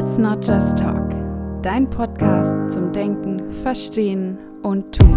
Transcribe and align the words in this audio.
Let's 0.00 0.16
Not 0.16 0.46
Just 0.46 0.78
Talk, 0.78 1.10
dein 1.60 1.90
Podcast 1.90 2.72
zum 2.72 2.92
Denken, 2.92 3.52
Verstehen 3.64 4.38
und 4.62 4.96
Tun. 4.96 5.08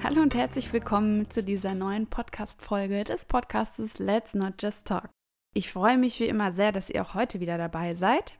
Hallo 0.00 0.22
und 0.22 0.36
herzlich 0.36 0.72
willkommen 0.72 1.28
zu 1.28 1.42
dieser 1.42 1.74
neuen 1.74 2.06
Podcast-Folge 2.06 3.02
des 3.02 3.24
Podcastes 3.24 3.98
Let's 3.98 4.32
Not 4.32 4.62
Just 4.62 4.86
Talk. 4.86 5.15
Ich 5.56 5.72
freue 5.72 5.96
mich 5.96 6.20
wie 6.20 6.26
immer 6.26 6.52
sehr, 6.52 6.70
dass 6.70 6.90
ihr 6.90 7.00
auch 7.00 7.14
heute 7.14 7.40
wieder 7.40 7.56
dabei 7.56 7.94
seid. 7.94 8.34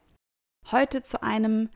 Heute 0.70 1.02
zu 1.02 1.22
einem, 1.22 1.70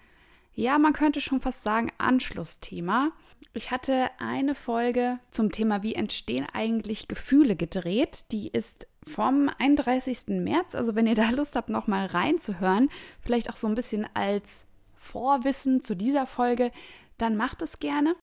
ja, 0.53 0.79
man 0.79 0.93
könnte 0.93 1.23
schon 1.23 1.41
fast 1.41 1.63
sagen, 1.63 1.91
Anschlussthema. 1.97 3.13
Ich 3.55 3.71
hatte 3.71 4.11
eine 4.19 4.55
Folge 4.55 5.19
zum 5.31 5.51
Thema, 5.51 5.83
wie 5.83 5.95
entstehen 5.95 6.47
eigentlich 6.53 7.09
Gefühle 7.09 7.57
gedreht. 7.57 8.27
Die 8.33 8.49
ist 8.49 8.87
vom 9.07 9.51
31. 9.57 10.27
März. 10.27 10.75
Also 10.75 10.95
wenn 10.95 11.07
ihr 11.07 11.15
da 11.15 11.31
Lust 11.31 11.57
habt, 11.57 11.71
nochmal 11.71 12.05
reinzuhören, 12.05 12.91
vielleicht 13.23 13.49
auch 13.49 13.57
so 13.57 13.67
ein 13.67 13.75
bisschen 13.75 14.07
als 14.13 14.67
Vorwissen 14.95 15.83
zu 15.83 15.97
dieser 15.97 16.27
Folge, 16.27 16.71
dann 17.17 17.39
macht 17.39 17.63
es 17.63 17.79
gerne. 17.79 18.15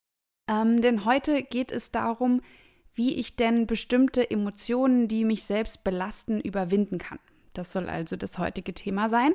Ähm, 0.47 0.81
denn 0.81 1.03
heute 1.03 1.41
geht 1.41 1.72
es 1.72 1.89
darum, 1.89 2.44
wie 2.97 3.15
ich 3.15 3.35
denn 3.35 3.67
bestimmte 3.67 4.29
Emotionen, 4.29 5.07
die 5.07 5.23
mich 5.23 5.43
selbst 5.43 5.83
belasten, 5.83 6.41
überwinden 6.41 6.97
kann. 6.97 7.19
Das 7.53 7.71
soll 7.71 7.89
also 7.89 8.15
das 8.15 8.39
heutige 8.39 8.73
Thema 8.73 9.07
sein. 9.07 9.33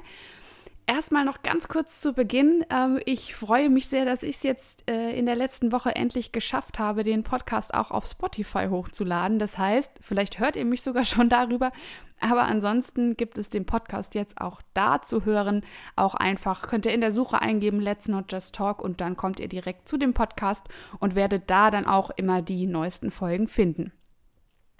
Erstmal 0.86 1.24
noch 1.24 1.42
ganz 1.42 1.68
kurz 1.68 2.00
zu 2.00 2.12
Beginn. 2.12 2.64
Ähm, 2.68 3.00
ich 3.06 3.36
freue 3.36 3.70
mich 3.70 3.86
sehr, 3.86 4.04
dass 4.04 4.24
ich 4.24 4.36
es 4.36 4.42
jetzt 4.42 4.90
äh, 4.90 5.16
in 5.16 5.26
der 5.26 5.36
letzten 5.36 5.70
Woche 5.70 5.94
endlich 5.94 6.32
geschafft 6.32 6.80
habe, 6.80 7.04
den 7.04 7.22
Podcast 7.22 7.72
auch 7.72 7.92
auf 7.92 8.04
Spotify 8.04 8.66
hochzuladen. 8.68 9.38
Das 9.38 9.58
heißt, 9.58 9.92
vielleicht 10.00 10.40
hört 10.40 10.56
ihr 10.56 10.64
mich 10.64 10.82
sogar 10.82 11.04
schon 11.06 11.28
darüber. 11.28 11.70
Aber 12.20 12.42
ansonsten 12.42 13.16
gibt 13.16 13.38
es 13.38 13.48
den 13.48 13.64
Podcast 13.64 14.14
jetzt 14.14 14.40
auch 14.40 14.60
da 14.74 15.02
zu 15.02 15.24
hören. 15.24 15.64
Auch 15.94 16.14
einfach 16.14 16.62
könnt 16.62 16.86
ihr 16.86 16.94
in 16.94 17.00
der 17.00 17.12
Suche 17.12 17.40
eingeben, 17.40 17.80
Let's 17.80 18.08
Not 18.08 18.30
Just 18.30 18.54
Talk 18.54 18.82
und 18.82 19.00
dann 19.00 19.16
kommt 19.16 19.38
ihr 19.38 19.48
direkt 19.48 19.88
zu 19.88 19.96
dem 19.96 20.14
Podcast 20.14 20.68
und 20.98 21.14
werdet 21.14 21.48
da 21.48 21.70
dann 21.70 21.86
auch 21.86 22.10
immer 22.10 22.42
die 22.42 22.66
neuesten 22.66 23.10
Folgen 23.10 23.46
finden. 23.46 23.92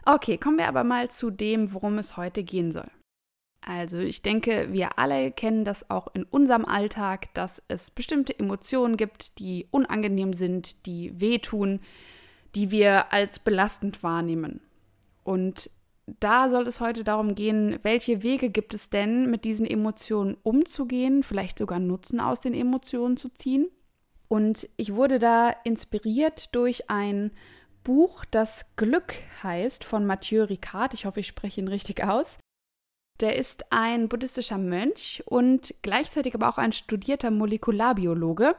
Okay, 0.05 0.37
kommen 0.37 0.59
wir 0.59 0.69
aber 0.69 0.83
mal 0.83 1.11
zu 1.11 1.31
dem, 1.31 1.73
worum 1.73 1.99
es 1.99 2.17
heute 2.17 2.43
gehen 2.43 2.73
soll. 2.73 2.91
Also 3.65 3.99
ich 4.01 4.23
denke, 4.23 4.73
wir 4.73 4.99
alle 4.99 5.31
kennen 5.31 5.65
das 5.65 5.89
auch 5.89 6.09
in 6.15 6.25
unserem 6.25 6.65
Alltag, 6.65 7.33
dass 7.35 7.63
es 7.69 7.93
bestimmte 7.93 8.37
Emotionen 8.37 8.97
gibt, 8.97 9.39
die 9.39 9.69
unangenehm 9.71 10.33
sind, 10.33 10.85
die 10.85 11.21
wehtun, 11.21 11.81
die 12.57 12.73
wir 12.73 13.13
als 13.13 13.39
belastend 13.39 14.03
wahrnehmen. 14.03 14.61
Und 15.23 15.71
da 16.21 16.49
soll 16.49 16.67
es 16.67 16.81
heute 16.81 17.05
darum 17.05 17.37
gehen, 17.37 17.79
welche 17.83 18.25
Wege 18.25 18.51
gibt 18.51 18.75
es 18.75 18.91
denn, 18.91 19.31
mit 19.31 19.45
diesen 19.45 19.65
Emotionen 19.65 20.37
umzugehen, 20.43 21.23
vielleicht 21.23 21.59
sogar 21.59 21.79
Nutzen 21.79 22.19
aus 22.19 22.41
den 22.41 22.55
Emotionen 22.55 23.17
zu 23.17 23.29
ziehen. 23.29 23.69
Und 24.27 24.69
ich 24.77 24.95
wurde 24.95 25.21
da 25.21 25.51
inspiriert 25.63 26.55
durch 26.55 26.91
ein 26.91 27.31
Buch, 27.85 28.25
das 28.25 28.67
Glück 28.77 29.15
heißt, 29.43 29.85
von 29.85 30.05
Mathieu 30.05 30.45
Ricard. 30.45 30.95
Ich 30.95 31.05
hoffe, 31.05 31.21
ich 31.21 31.27
spreche 31.29 31.61
ihn 31.61 31.69
richtig 31.69 32.03
aus. 32.03 32.39
Der 33.23 33.37
ist 33.37 33.67
ein 33.71 34.09
buddhistischer 34.09 34.59
Mönch 34.59 35.23
und 35.27 35.75
gleichzeitig 35.83 36.35
aber 36.35 36.49
auch 36.49 36.59
ein 36.59 36.73
studierter 36.73 37.31
Molekularbiologe. 37.31 38.57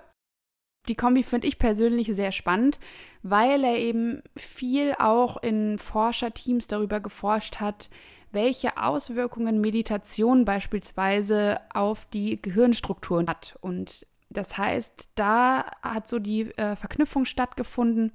Die 0.87 0.95
Kombi 0.95 1.23
finde 1.23 1.47
ich 1.47 1.59
persönlich 1.59 2.07
sehr 2.07 2.31
spannend, 2.31 2.79
weil 3.23 3.63
er 3.65 3.77
eben 3.77 4.23
viel 4.37 4.95
auch 4.99 5.41
in 5.43 5.77
Forscherteams 5.77 6.67
darüber 6.67 7.01
geforscht 7.01 7.59
hat, 7.59 7.89
welche 8.31 8.77
Auswirkungen 8.77 9.59
Meditation 9.59 10.45
beispielsweise 10.45 11.59
auf 11.73 12.05
die 12.05 12.41
Gehirnstrukturen 12.41 13.27
hat. 13.27 13.57
Und 13.59 14.07
das 14.29 14.57
heißt, 14.57 15.09
da 15.15 15.65
hat 15.81 16.07
so 16.07 16.19
die 16.19 16.51
äh, 16.57 16.77
Verknüpfung 16.77 17.25
stattgefunden 17.25 18.13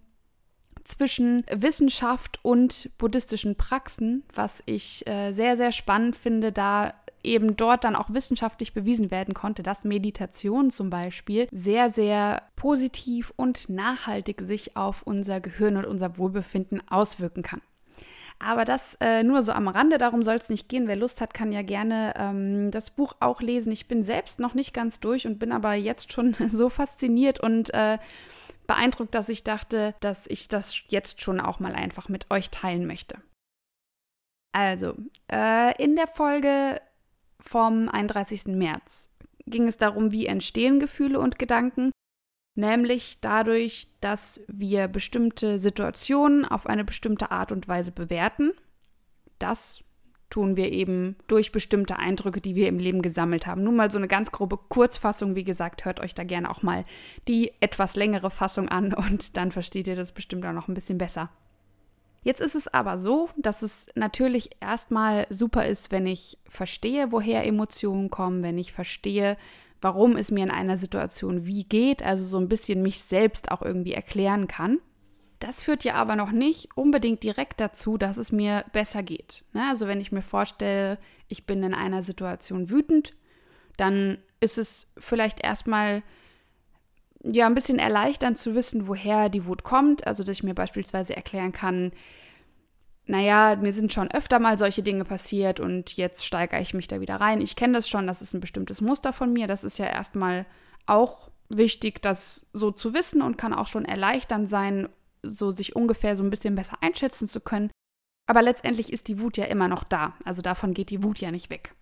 zwischen 0.89 1.45
Wissenschaft 1.51 2.39
und 2.43 2.91
buddhistischen 2.99 3.57
Praxen, 3.57 4.25
was 4.35 4.63
ich 4.67 5.07
äh, 5.07 5.33
sehr, 5.33 5.57
sehr 5.57 5.73
spannend 5.73 6.17
finde, 6.17 6.53
da 6.53 6.95
eben 7.23 7.57
dort 7.57 7.85
dann 7.85 7.97
auch 7.97 8.11
wissenschaftlich 8.11 8.73
bewiesen 8.73 9.11
werden 9.11 9.35
konnte, 9.35 9.63
dass 9.63 9.85
Meditation 9.85 10.71
zum 10.71 10.91
Beispiel 10.91 11.49
sehr, 11.51 11.91
sehr 11.91 12.43
positiv 12.57 13.33
und 13.37 13.69
nachhaltig 13.69 14.41
sich 14.43 14.77
auf 14.77 15.03
unser 15.03 15.41
Gehirn 15.41 15.77
und 15.77 15.85
unser 15.85 16.17
Wohlbefinden 16.19 16.83
auswirken 16.89 17.43
kann. 17.43 17.61
Aber 18.41 18.65
das 18.65 18.97
äh, 19.01 19.25
nur 19.25 19.43
so 19.43 19.51
am 19.51 19.67
Rande, 19.67 19.99
darum 19.99 20.23
soll 20.23 20.37
es 20.37 20.49
nicht 20.49 20.69
gehen. 20.69 20.87
Wer 20.87 20.95
Lust 20.95 21.21
hat, 21.21 21.35
kann 21.35 21.51
ja 21.51 21.63
gerne 21.63 22.15
ähm, 22.17 22.71
das 22.71 22.91
Buch 22.91 23.15
auch 23.19 23.41
lesen. 23.41 23.73
Ich 23.73 23.89
bin 23.89 24.05
selbst 24.05 24.39
noch 24.39 24.55
nicht 24.55 24.73
ganz 24.73 25.01
durch 25.01 25.27
und 25.27 25.41
bin 25.41 25.51
aber 25.51 25.75
jetzt 25.75 26.13
schon 26.13 26.37
so 26.49 26.69
fasziniert 26.69 27.41
und 27.41 27.75
äh, 27.75 27.99
beeindruckt, 28.69 29.15
dass 29.17 29.29
ich 29.29 29.43
dachte, 29.43 29.97
dass 29.99 30.29
ich 30.29 30.47
das 30.47 30.85
jetzt 30.89 31.23
schon 31.23 31.41
auch 31.41 31.59
mal 31.59 31.75
einfach 31.75 32.09
mit 32.09 32.31
euch 32.31 32.51
teilen 32.51 32.87
möchte. 32.87 33.21
Also, 34.53 34.95
äh, 35.31 35.83
in 35.83 35.97
der 35.97 36.07
Folge 36.07 36.81
vom 37.41 37.89
31. 37.89 38.57
März 38.57 39.11
ging 39.47 39.67
es 39.67 39.77
darum, 39.77 40.13
wie 40.13 40.27
entstehen 40.27 40.79
Gefühle 40.79 41.19
und 41.19 41.39
Gedanken, 41.39 41.91
nämlich 42.55 43.21
dadurch, 43.21 43.89
dass 44.01 44.43
wir 44.47 44.89
bestimmte 44.89 45.59
Situationen 45.59 46.45
auf 46.45 46.67
eine 46.67 46.85
bestimmte 46.85 47.31
Art 47.31 47.53
und 47.53 47.69
Weise 47.69 47.93
bewerten. 47.93 48.53
Das 49.39 49.83
tun 50.31 50.57
wir 50.57 50.71
eben 50.73 51.17
durch 51.27 51.53
bestimmte 51.53 51.99
Eindrücke, 51.99 52.41
die 52.41 52.55
wir 52.55 52.69
im 52.69 52.79
Leben 52.79 53.03
gesammelt 53.03 53.47
haben. 53.47 53.65
Nun 53.65 53.77
mal 53.77 53.91
so 53.91 53.99
eine 53.99 54.09
ganz 54.09 54.31
grobe 54.31 54.57
Kurzfassung. 54.57 55.35
Wie 55.35 55.45
gesagt, 55.45 55.85
hört 55.85 56.01
euch 56.01 56.15
da 56.15 56.25
gerne 56.25 56.51
auch 56.51 56.63
mal 56.63 56.85
die 57.29 57.53
etwas 57.61 57.97
längere 57.97 58.31
Fassung 58.31 58.69
an 58.69 58.93
und 58.95 59.37
dann 59.37 59.51
versteht 59.51 59.89
ihr 59.89 59.97
das 59.97 60.13
bestimmt 60.13 60.45
auch 60.45 60.53
noch 60.53 60.69
ein 60.69 60.75
bisschen 60.75 60.99
besser. 60.99 61.31
Jetzt 62.23 62.41
ist 62.41 62.57
es 62.57 62.69
aber 62.69 62.99
so, 62.99 63.31
dass 63.37 63.63
es 63.63 63.87
natürlich 63.95 64.51
erstmal 64.61 65.27
super 65.31 65.67
ist, 65.67 65.93
wenn 65.93 66.05
ich 66.05 66.39
verstehe, 66.49 67.13
woher 67.13 67.47
Emotionen 67.47 68.11
kommen, 68.11 68.43
wenn 68.43 68.59
ich 68.59 68.73
verstehe, 68.73 69.37
warum 69.81 70.17
es 70.17 70.31
mir 70.31 70.43
in 70.45 70.51
einer 70.51 70.77
Situation 70.77 71.47
wie 71.47 71.65
geht, 71.65 72.03
also 72.03 72.25
so 72.25 72.39
ein 72.39 72.49
bisschen 72.49 72.83
mich 72.83 73.01
selbst 73.01 73.51
auch 73.51 73.63
irgendwie 73.63 73.93
erklären 73.93 74.49
kann. 74.49 74.79
Das 75.39 75.63
führt 75.63 75.85
ja 75.85 75.95
aber 75.95 76.17
noch 76.17 76.33
nicht 76.33 76.77
unbedingt 76.77 77.23
direkt 77.23 77.61
dazu, 77.61 77.97
dass 77.97 78.17
es 78.17 78.33
mir 78.33 78.65
besser 78.73 79.03
geht. 79.03 79.45
Ne? 79.53 79.63
Also 79.69 79.87
wenn 79.87 80.01
ich 80.01 80.11
mir 80.11 80.23
vorstelle, 80.23 80.99
ich 81.29 81.47
bin 81.47 81.63
in 81.63 81.75
einer 81.75 82.03
Situation 82.03 82.71
wütend, 82.71 83.15
dann 83.77 84.19
ist 84.41 84.59
es 84.59 84.93
vielleicht 84.99 85.45
erstmal 85.45 86.03
ja 87.23 87.47
ein 87.47 87.55
bisschen 87.55 87.79
erleichternd 87.79 88.39
zu 88.39 88.55
wissen, 88.55 88.89
woher 88.89 89.29
die 89.29 89.47
Wut 89.47 89.63
kommt. 89.63 90.07
Also 90.07 90.25
dass 90.25 90.37
ich 90.37 90.43
mir 90.43 90.55
beispielsweise 90.55 91.15
erklären 91.15 91.53
kann, 91.53 91.93
naja, 93.07 93.57
mir 93.57 93.73
sind 93.73 93.93
schon 93.93 94.11
öfter 94.11 94.39
mal 94.39 94.59
solche 94.59 94.83
Dinge 94.83 95.05
passiert 95.05 95.61
und 95.61 95.97
jetzt 95.97 96.27
steigere 96.27 96.61
ich 96.61 96.75
mich 96.75 96.89
da 96.89 97.01
wieder 97.01 97.17
rein. 97.17 97.41
Ich 97.41 97.57
kenne 97.57 97.75
das 97.75 97.89
schon, 97.89 98.07
das 98.07 98.21
ist 98.21 98.35
ein 98.35 98.41
bestimmtes 98.41 98.83
Muster 98.83 99.15
von 99.15 99.33
mir. 99.33 99.47
Das 99.47 99.65
ist 99.65 99.79
ja 99.79 99.87
erstmal 99.87 100.45
auch 100.85 101.31
wichtig, 101.49 102.03
das 102.03 102.47
so 102.53 102.71
zu 102.71 102.93
wissen 102.93 103.23
und 103.23 103.39
kann 103.39 103.55
auch 103.55 103.67
schon 103.67 103.87
erleichternd 103.87 104.51
sein, 104.51 104.89
so 105.29 105.51
sich 105.51 105.77
ungefähr 105.77 106.17
so 106.17 106.23
ein 106.23 106.31
bisschen 106.31 106.55
besser 106.55 106.79
einschätzen 106.81 107.29
zu 107.29 107.41
können. 107.41 107.71
Aber 108.27 108.43
letztendlich 108.43 108.93
ist 108.93 109.09
die 109.09 109.21
Wut 109.21 109.37
ja 109.37 109.47
immer 109.47 109.69
noch 109.69 109.85
da. 109.85 110.15
Also 110.25 110.43
davon 110.43 110.75
geht 110.75 110.91
die 110.91 111.03
Wut 111.03 111.19
ja 111.19 111.31
nicht 111.31 111.51
weg. 111.51 111.75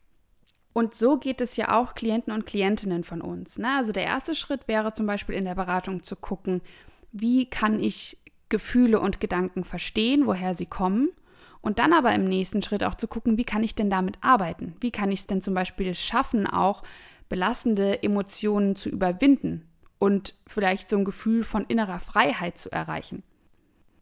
Und 0.73 0.95
so 0.95 1.19
geht 1.19 1.41
es 1.41 1.57
ja 1.57 1.81
auch 1.81 1.95
Klienten 1.95 2.33
und 2.33 2.47
Klientinnen 2.47 3.03
von 3.03 3.21
uns. 3.21 3.59
Ne? 3.59 3.69
Also 3.77 3.93
der 3.93 4.05
erste 4.05 4.35
Schritt 4.35 4.69
wäre 4.69 4.93
zum 4.93 5.07
Beispiel 5.07 5.35
in 5.35 5.47
der 5.47 5.55
Beratung 5.55 6.03
zu 6.03 6.17
gucken, 6.17 6.61
wie 7.13 7.49
kann 7.49 7.81
ich 7.81 8.19
Gefühle 8.49 9.01
und 9.01 9.21
Gedanken 9.21 9.65
verstehen, 9.65 10.27
woher 10.27 10.55
sie 10.55 10.67
kommen. 10.67 11.09
Und 11.63 11.79
dann 11.79 11.93
aber 11.93 12.15
im 12.15 12.25
nächsten 12.25 12.63
Schritt 12.63 12.85
auch 12.85 12.95
zu 12.95 13.09
gucken, 13.09 13.39
wie 13.39 13.45
kann 13.45 13.65
ich 13.65 13.75
denn 13.75 13.91
damit 13.91 14.19
arbeiten? 14.21 14.77
Wie 14.81 14.93
kann 14.93 15.11
ich 15.11 15.21
es 15.21 15.27
denn 15.27 15.43
zum 15.43 15.55
Beispiel 15.55 15.95
schaffen, 15.95 16.47
auch 16.47 16.85
belastende 17.29 18.03
Emotionen 18.03 18.77
zu 18.77 18.89
überwinden? 18.89 19.67
und 19.99 20.35
vielleicht 20.47 20.89
so 20.89 20.97
ein 20.99 21.05
Gefühl 21.05 21.45
von 21.45 21.65
innerer 21.67 22.01
Freiheit 22.01 22.59
zu 22.59 22.71
erreichen. 22.71 23.23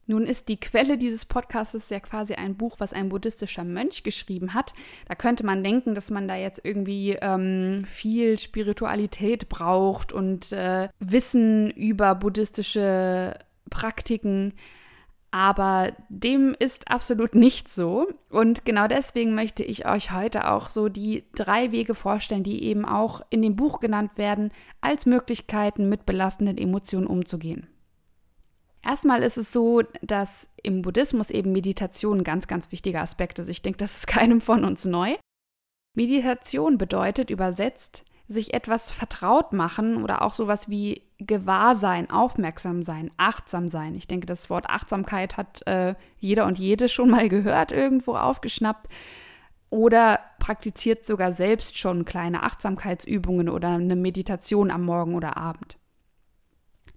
Nun 0.07 0.27
ist 0.27 0.49
die 0.49 0.59
Quelle 0.59 0.99
dieses 0.99 1.25
Podcasts 1.25 1.89
ja 1.89 2.01
quasi 2.01 2.35
ein 2.35 2.57
Buch, 2.57 2.77
was 2.79 2.93
ein 2.93 3.09
buddhistischer 3.09 3.65
Mönch 3.65 4.03
geschrieben 4.03 4.55
hat. 4.55 4.75
Da 5.09 5.15
könnte 5.15 5.47
man 5.47 5.65
denken, 5.65 5.95
dass 5.95 6.11
man 6.11 6.29
da 6.29 6.37
jetzt 6.37 6.61
irgendwie 6.63 7.17
ähm, 7.21 7.85
viel 7.87 8.39
Spiritualität 8.39 9.49
braucht 9.49 10.13
und 10.13 10.53
äh, 10.53 10.89
Wissen 10.99 11.71
über 11.71 12.15
buddhistische 12.15 13.39
Praktiken. 13.71 14.53
Aber 15.31 15.93
dem 16.11 16.55
ist 16.57 16.93
absolut 16.93 17.35
nicht 17.35 17.69
so. 17.69 18.07
Und 18.31 18.65
genau 18.65 18.87
deswegen 18.87 19.35
möchte 19.35 19.65
ich 19.65 19.85
euch 19.85 20.13
heute 20.13 20.49
auch 20.49 20.69
so 20.69 20.89
die 20.89 21.25
drei 21.35 21.73
Wege 21.73 21.97
vorstellen, 21.97 22.45
die 22.45 22.63
eben 22.63 22.85
auch 22.85 23.23
in 23.31 23.43
dem 23.43 23.57
Buch 23.57 23.81
genannt 23.81 24.17
werden, 24.17 24.53
als 24.81 25.07
Möglichkeiten 25.07 25.89
mit 25.89 26.07
belastenden 26.07 26.57
Emotionen 26.57 27.09
umzugehen. 27.09 27.67
Erstmal 28.85 29.23
ist 29.23 29.39
es 29.39 29.53
so, 29.53 29.83
dass 30.03 30.49
im 30.63 30.83
Buddhismus 30.83 31.31
eben 31.31 31.53
Meditation 31.53 32.19
ein 32.19 32.25
ganz, 32.25 32.47
ganz 32.47 32.71
wichtiger 32.71 33.01
Aspekt 33.01 33.39
ist. 33.39 33.49
Ich 33.49 33.63
denke, 33.63 33.79
das 33.79 33.97
ist 33.97 34.07
keinem 34.09 34.41
von 34.41 34.65
uns 34.65 34.85
neu. 34.85 35.17
Meditation 35.97 36.77
bedeutet 36.77 37.31
übersetzt, 37.31 38.05
sich 38.27 38.55
etwas 38.55 38.91
vertraut 38.91 39.53
machen 39.53 40.03
oder 40.03 40.23
auch 40.23 40.33
sowas 40.33 40.69
wie 40.69 41.03
Gewahrsein, 41.19 42.11
aufmerksam 42.11 42.83
sein, 42.83 43.11
achtsam 43.17 43.69
sein. 43.69 43.95
Ich 43.95 44.09
denke, 44.09 44.27
das 44.27 44.49
Wort 44.49 44.69
Achtsamkeit 44.69 45.37
hat 45.37 45.67
äh, 45.67 45.95
jeder 46.19 46.47
und 46.47 46.59
jede 46.59 46.89
schon 46.89 47.11
mal 47.11 47.29
gehört, 47.29 47.71
irgendwo 47.71 48.17
aufgeschnappt 48.17 48.89
oder 49.69 50.21
praktiziert 50.39 51.07
sogar 51.07 51.33
selbst 51.33 51.79
schon 51.79 52.05
kleine 52.05 52.43
Achtsamkeitsübungen 52.43 53.49
oder 53.49 53.69
eine 53.69 53.97
Meditation 53.97 54.71
am 54.71 54.83
Morgen 54.83 55.15
oder 55.15 55.37
Abend. 55.37 55.79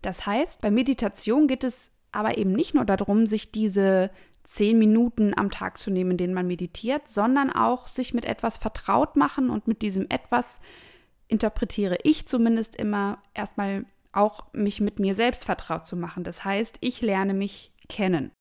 Das 0.02 0.26
heißt, 0.26 0.62
bei 0.62 0.72
Meditation 0.72 1.48
geht 1.48 1.64
es 1.64 1.92
aber 2.12 2.38
eben 2.38 2.54
nicht 2.54 2.74
nur 2.74 2.86
darum, 2.86 3.28
sich 3.28 3.52
diese 3.52 4.12
zehn 4.44 4.80
Minuten 4.80 5.38
am 5.38 5.52
Tag 5.52 5.78
zu 5.78 5.92
nehmen, 5.92 6.12
in 6.12 6.18
denen 6.18 6.34
man 6.34 6.48
meditiert, 6.48 7.08
sondern 7.08 7.52
auch 7.52 7.88
sich 7.88 8.14
mit 8.14 8.26
etwas 8.26 8.58
vertraut 8.58 9.16
machen 9.18 9.50
und 9.50 9.68
mit 9.68 9.82
diesem 9.82 10.08
etwas 10.10 10.60
interpretiere 11.28 11.98
ich 12.04 12.28
zumindest 12.28 12.76
immer 12.78 13.22
erstmal 13.34 13.86
auch 14.14 14.46
mich 14.54 14.80
mit 14.80 15.00
mir 15.00 15.16
selbst 15.16 15.46
vertraut 15.46 15.86
zu 15.86 15.98
machen. 15.98 16.24
Das 16.24 16.46
heißt, 16.46 16.78
ich 16.80 17.02
lerne 17.02 17.34
mich 17.34 17.74
kennen. 17.90 18.32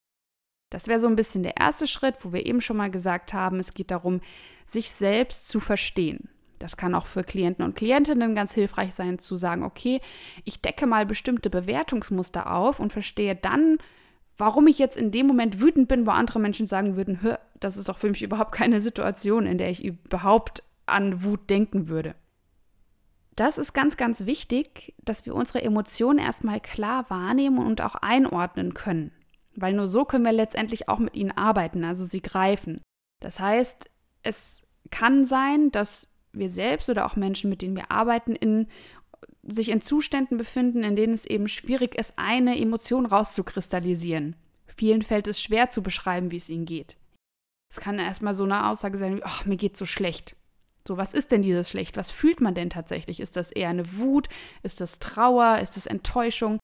Das 0.70 0.87
wäre 0.88 1.00
so 1.00 1.06
ein 1.06 1.17
bisschen 1.17 1.43
der 1.43 1.56
erste 1.58 1.87
Schritt, 1.87 2.17
wo 2.20 2.32
wir 2.32 2.47
eben 2.47 2.61
schon 2.61 2.76
mal 2.76 2.91
gesagt 2.91 3.32
haben, 3.35 3.58
es 3.58 3.75
geht 3.75 3.91
darum, 3.91 4.20
sich 4.64 4.91
selbst 4.91 5.49
zu 5.49 5.61
verstehen. 5.61 6.29
Das 6.58 6.76
kann 6.76 6.94
auch 6.94 7.06
für 7.06 7.25
Klienten 7.25 7.64
und 7.64 7.76
Klientinnen 7.76 8.35
ganz 8.35 8.55
hilfreich 8.55 8.94
sein, 8.94 9.19
zu 9.19 9.37
sagen, 9.37 9.62
okay, 9.62 10.00
ich 10.44 10.61
decke 10.61 10.87
mal 10.87 11.06
bestimmte 11.06 11.50
Bewertungsmuster 11.50 12.50
auf 12.53 12.81
und 12.81 12.93
verstehe 12.93 13.37
dann, 13.37 13.79
warum 14.38 14.67
ich 14.67 14.79
jetzt 14.79 14.97
in 14.97 15.11
dem 15.11 15.26
Moment 15.26 15.61
wütend 15.61 15.88
bin, 15.88 16.06
wo 16.06 16.11
andere 16.11 16.41
Menschen 16.41 16.67
sagen 16.67 16.97
würden, 16.97 17.19
das 17.61 17.76
ist 17.76 17.88
doch 17.88 17.99
für 17.99 18.08
mich 18.08 18.23
überhaupt 18.23 18.53
keine 18.53 18.81
Situation, 18.81 19.47
in 19.47 19.58
der 19.58 19.70
ich 19.70 19.85
überhaupt 19.85 20.62
an 20.87 21.25
Wut 21.25 21.50
denken 21.50 21.88
würde 21.88 22.14
das 23.37 23.58
ist 23.58 23.75
ganz, 23.75 23.99
ganz 23.99 24.25
wichtig, 24.25 24.94
dass 25.05 25.26
wir 25.26 25.35
unsere 25.35 25.62
Emotionen 25.62 26.19
erstmal 26.19 26.58
klar 26.58 27.08
wahrnehmen 27.11 27.58
und 27.58 27.82
auch 27.82 27.94
einordnen 27.94 28.73
können. 28.73 29.12
Weil 29.55 29.75
nur 29.75 29.87
so 29.87 30.06
können 30.06 30.25
wir 30.25 30.32
letztendlich 30.32 30.88
auch 30.88 30.99
mit 30.99 31.14
ihnen 31.14 31.32
arbeiten, 31.32 31.85
also 31.85 32.05
sie 32.05 32.23
greifen. 32.23 32.81
Das 33.20 33.38
heißt, 33.38 33.91
es 34.23 34.62
kann 34.91 35.26
sein, 35.26 35.70
dass 35.70 36.08
wir 36.38 36.48
selbst 36.48 36.88
oder 36.88 37.06
auch 37.06 37.16
Menschen, 37.16 37.50
mit 37.50 37.62
denen 37.62 37.76
wir 37.76 37.90
arbeiten, 37.90 38.34
in, 38.34 38.68
sich 39.42 39.70
in 39.70 39.80
Zuständen 39.80 40.38
befinden, 40.38 40.82
in 40.82 40.96
denen 40.96 41.14
es 41.14 41.26
eben 41.26 41.48
schwierig 41.48 41.94
ist, 41.94 42.14
eine 42.16 42.58
Emotion 42.58 43.06
rauszukristallisieren. 43.06 44.36
Vielen 44.66 45.02
fällt 45.02 45.28
es 45.28 45.40
schwer 45.40 45.70
zu 45.70 45.82
beschreiben, 45.82 46.30
wie 46.30 46.36
es 46.36 46.48
ihnen 46.48 46.66
geht. 46.66 46.96
Es 47.70 47.80
kann 47.80 47.98
erstmal 47.98 48.34
so 48.34 48.44
eine 48.44 48.68
Aussage 48.68 48.98
sein 48.98 49.16
wie, 49.16 49.24
ach, 49.24 49.44
mir 49.44 49.56
geht 49.56 49.76
so 49.76 49.86
schlecht. 49.86 50.36
So, 50.86 50.96
was 50.96 51.14
ist 51.14 51.32
denn 51.32 51.42
dieses 51.42 51.70
schlecht? 51.70 51.96
Was 51.96 52.10
fühlt 52.10 52.40
man 52.40 52.54
denn 52.54 52.70
tatsächlich? 52.70 53.20
Ist 53.20 53.36
das 53.36 53.50
eher 53.50 53.70
eine 53.70 53.98
Wut? 53.98 54.28
Ist 54.62 54.80
das 54.80 54.98
Trauer? 54.98 55.58
Ist 55.58 55.76
das 55.76 55.86
Enttäuschung? 55.86 56.60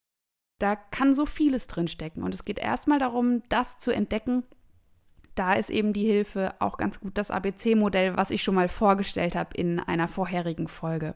Da 0.59 0.75
kann 0.75 1.13
so 1.13 1.25
vieles 1.25 1.67
drinstecken. 1.67 2.23
Und 2.23 2.33
es 2.33 2.45
geht 2.45 2.59
erstmal 2.59 2.99
darum, 2.99 3.43
das 3.49 3.79
zu 3.79 3.91
entdecken. 3.91 4.43
Da 5.35 5.53
ist 5.53 5.69
eben 5.69 5.93
die 5.93 6.05
Hilfe 6.05 6.53
auch 6.59 6.77
ganz 6.77 6.99
gut 6.99 7.17
das 7.17 7.31
ABC-Modell, 7.31 8.15
was 8.15 8.31
ich 8.31 8.43
schon 8.43 8.55
mal 8.55 8.67
vorgestellt 8.67 9.35
habe 9.35 9.55
in 9.55 9.79
einer 9.79 10.07
vorherigen 10.07 10.67
Folge. 10.67 11.15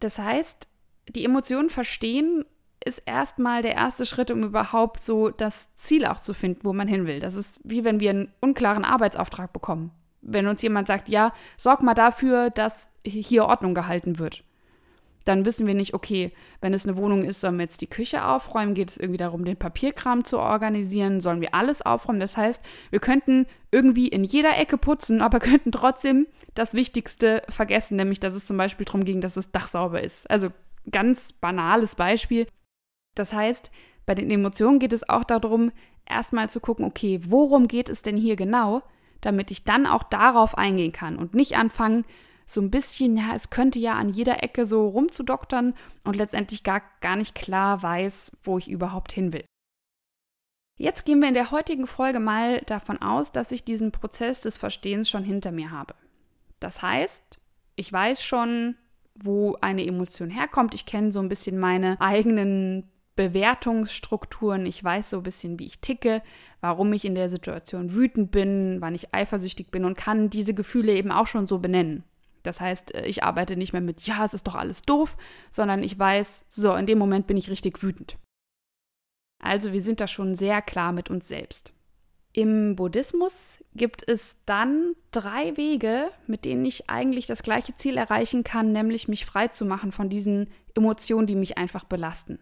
Das 0.00 0.18
heißt, 0.18 0.68
die 1.08 1.24
Emotionen 1.24 1.70
verstehen 1.70 2.44
ist 2.84 3.02
erstmal 3.06 3.62
der 3.62 3.74
erste 3.74 4.06
Schritt, 4.06 4.30
um 4.30 4.42
überhaupt 4.42 5.00
so 5.00 5.30
das 5.30 5.74
Ziel 5.74 6.06
auch 6.06 6.20
zu 6.20 6.34
finden, 6.34 6.60
wo 6.64 6.72
man 6.72 6.88
hin 6.88 7.06
will. 7.06 7.20
Das 7.20 7.34
ist 7.34 7.60
wie 7.64 7.84
wenn 7.84 8.00
wir 8.00 8.10
einen 8.10 8.32
unklaren 8.40 8.84
Arbeitsauftrag 8.84 9.52
bekommen 9.52 9.92
wenn 10.26 10.46
uns 10.46 10.62
jemand 10.62 10.88
sagt, 10.88 11.08
ja, 11.08 11.32
sorg 11.56 11.82
mal 11.82 11.94
dafür, 11.94 12.50
dass 12.50 12.88
hier 13.04 13.46
Ordnung 13.46 13.74
gehalten 13.74 14.18
wird, 14.18 14.44
dann 15.26 15.44
wissen 15.44 15.66
wir 15.66 15.74
nicht, 15.74 15.92
okay, 15.92 16.32
wenn 16.60 16.72
es 16.72 16.86
eine 16.86 16.96
Wohnung 16.96 17.22
ist, 17.22 17.40
sollen 17.40 17.56
wir 17.56 17.64
jetzt 17.64 17.80
die 17.80 17.88
Küche 17.88 18.24
aufräumen, 18.24 18.74
geht 18.74 18.90
es 18.90 18.96
irgendwie 18.96 19.18
darum, 19.18 19.44
den 19.44 19.56
Papierkram 19.56 20.24
zu 20.24 20.38
organisieren, 20.38 21.20
sollen 21.20 21.40
wir 21.40 21.54
alles 21.54 21.82
aufräumen. 21.82 22.20
Das 22.20 22.36
heißt, 22.36 22.62
wir 22.90 23.00
könnten 23.00 23.46
irgendwie 23.70 24.08
in 24.08 24.24
jeder 24.24 24.56
Ecke 24.56 24.78
putzen, 24.78 25.20
aber 25.20 25.38
könnten 25.40 25.72
trotzdem 25.72 26.26
das 26.54 26.74
Wichtigste 26.74 27.42
vergessen, 27.48 27.96
nämlich 27.96 28.20
dass 28.20 28.34
es 28.34 28.46
zum 28.46 28.56
Beispiel 28.56 28.86
darum 28.86 29.04
ging, 29.04 29.20
dass 29.20 29.34
das 29.34 29.52
Dach 29.52 29.68
sauber 29.68 30.02
ist. 30.02 30.30
Also 30.30 30.48
ganz 30.90 31.32
banales 31.32 31.94
Beispiel. 31.94 32.46
Das 33.14 33.32
heißt, 33.32 33.70
bei 34.06 34.14
den 34.14 34.30
Emotionen 34.30 34.78
geht 34.78 34.92
es 34.92 35.08
auch 35.08 35.24
darum, 35.24 35.72
erstmal 36.08 36.48
zu 36.48 36.60
gucken, 36.60 36.84
okay, 36.84 37.20
worum 37.26 37.66
geht 37.66 37.88
es 37.88 38.02
denn 38.02 38.16
hier 38.16 38.36
genau? 38.36 38.82
damit 39.20 39.50
ich 39.50 39.64
dann 39.64 39.86
auch 39.86 40.04
darauf 40.04 40.56
eingehen 40.56 40.92
kann 40.92 41.16
und 41.16 41.34
nicht 41.34 41.56
anfangen, 41.56 42.04
so 42.46 42.60
ein 42.60 42.70
bisschen, 42.70 43.16
ja, 43.16 43.34
es 43.34 43.50
könnte 43.50 43.78
ja 43.78 43.94
an 43.94 44.08
jeder 44.08 44.42
Ecke 44.42 44.64
so 44.64 44.88
rumzudoktern 44.88 45.74
und 46.04 46.16
letztendlich 46.16 46.62
gar, 46.62 46.80
gar 47.00 47.16
nicht 47.16 47.34
klar 47.34 47.82
weiß, 47.82 48.36
wo 48.44 48.56
ich 48.56 48.70
überhaupt 48.70 49.12
hin 49.12 49.32
will. 49.32 49.44
Jetzt 50.78 51.04
gehen 51.04 51.20
wir 51.20 51.28
in 51.28 51.34
der 51.34 51.50
heutigen 51.50 51.86
Folge 51.86 52.20
mal 52.20 52.60
davon 52.60 53.00
aus, 53.00 53.32
dass 53.32 53.50
ich 53.50 53.64
diesen 53.64 53.92
Prozess 53.92 54.42
des 54.42 54.58
Verstehens 54.58 55.10
schon 55.10 55.24
hinter 55.24 55.50
mir 55.50 55.70
habe. 55.70 55.94
Das 56.60 56.82
heißt, 56.82 57.38
ich 57.74 57.92
weiß 57.92 58.22
schon, 58.22 58.76
wo 59.14 59.56
eine 59.60 59.86
Emotion 59.86 60.30
herkommt. 60.30 60.74
Ich 60.74 60.86
kenne 60.86 61.10
so 61.10 61.20
ein 61.20 61.28
bisschen 61.28 61.58
meine 61.58 62.00
eigenen 62.00 62.90
Bewertungsstrukturen. 63.16 64.66
Ich 64.66 64.84
weiß 64.84 65.10
so 65.10 65.18
ein 65.18 65.22
bisschen, 65.22 65.58
wie 65.58 65.64
ich 65.64 65.80
ticke, 65.80 66.22
warum 66.60 66.92
ich 66.92 67.06
in 67.06 67.14
der 67.14 67.30
Situation 67.30 67.94
wütend 67.94 68.30
bin, 68.30 68.76
wann 68.80 68.94
ich 68.94 69.14
eifersüchtig 69.14 69.70
bin 69.70 69.86
und 69.86 69.96
kann 69.96 70.28
diese 70.28 70.54
Gefühle 70.54 70.92
eben 70.92 71.10
auch 71.10 71.26
schon 71.26 71.46
so 71.46 71.58
benennen. 71.58 72.04
Das 72.46 72.60
heißt, 72.60 72.94
äh, 72.94 73.06
ich 73.06 73.22
arbeite 73.22 73.56
nicht 73.56 73.72
mehr 73.72 73.82
mit, 73.82 74.02
ja, 74.02 74.24
es 74.24 74.34
ist 74.34 74.46
doch 74.46 74.54
alles 74.54 74.82
doof, 74.82 75.16
sondern 75.50 75.82
ich 75.82 75.98
weiß, 75.98 76.46
so, 76.48 76.74
in 76.74 76.86
dem 76.86 76.98
Moment 76.98 77.26
bin 77.26 77.36
ich 77.36 77.50
richtig 77.50 77.82
wütend. 77.82 78.18
Also 79.42 79.72
wir 79.72 79.80
sind 79.80 80.00
da 80.00 80.06
schon 80.06 80.34
sehr 80.34 80.62
klar 80.62 80.92
mit 80.92 81.10
uns 81.10 81.28
selbst. 81.28 81.72
Im 82.32 82.76
Buddhismus 82.76 83.64
gibt 83.74 84.06
es 84.06 84.36
dann 84.44 84.94
drei 85.10 85.56
Wege, 85.56 86.10
mit 86.26 86.44
denen 86.44 86.66
ich 86.66 86.90
eigentlich 86.90 87.26
das 87.26 87.42
gleiche 87.42 87.74
Ziel 87.76 87.96
erreichen 87.96 88.44
kann, 88.44 88.72
nämlich 88.72 89.08
mich 89.08 89.24
frei 89.24 89.48
zu 89.48 89.64
machen 89.64 89.90
von 89.90 90.10
diesen 90.10 90.50
Emotionen, 90.74 91.26
die 91.26 91.34
mich 91.34 91.56
einfach 91.56 91.84
belasten. 91.84 92.38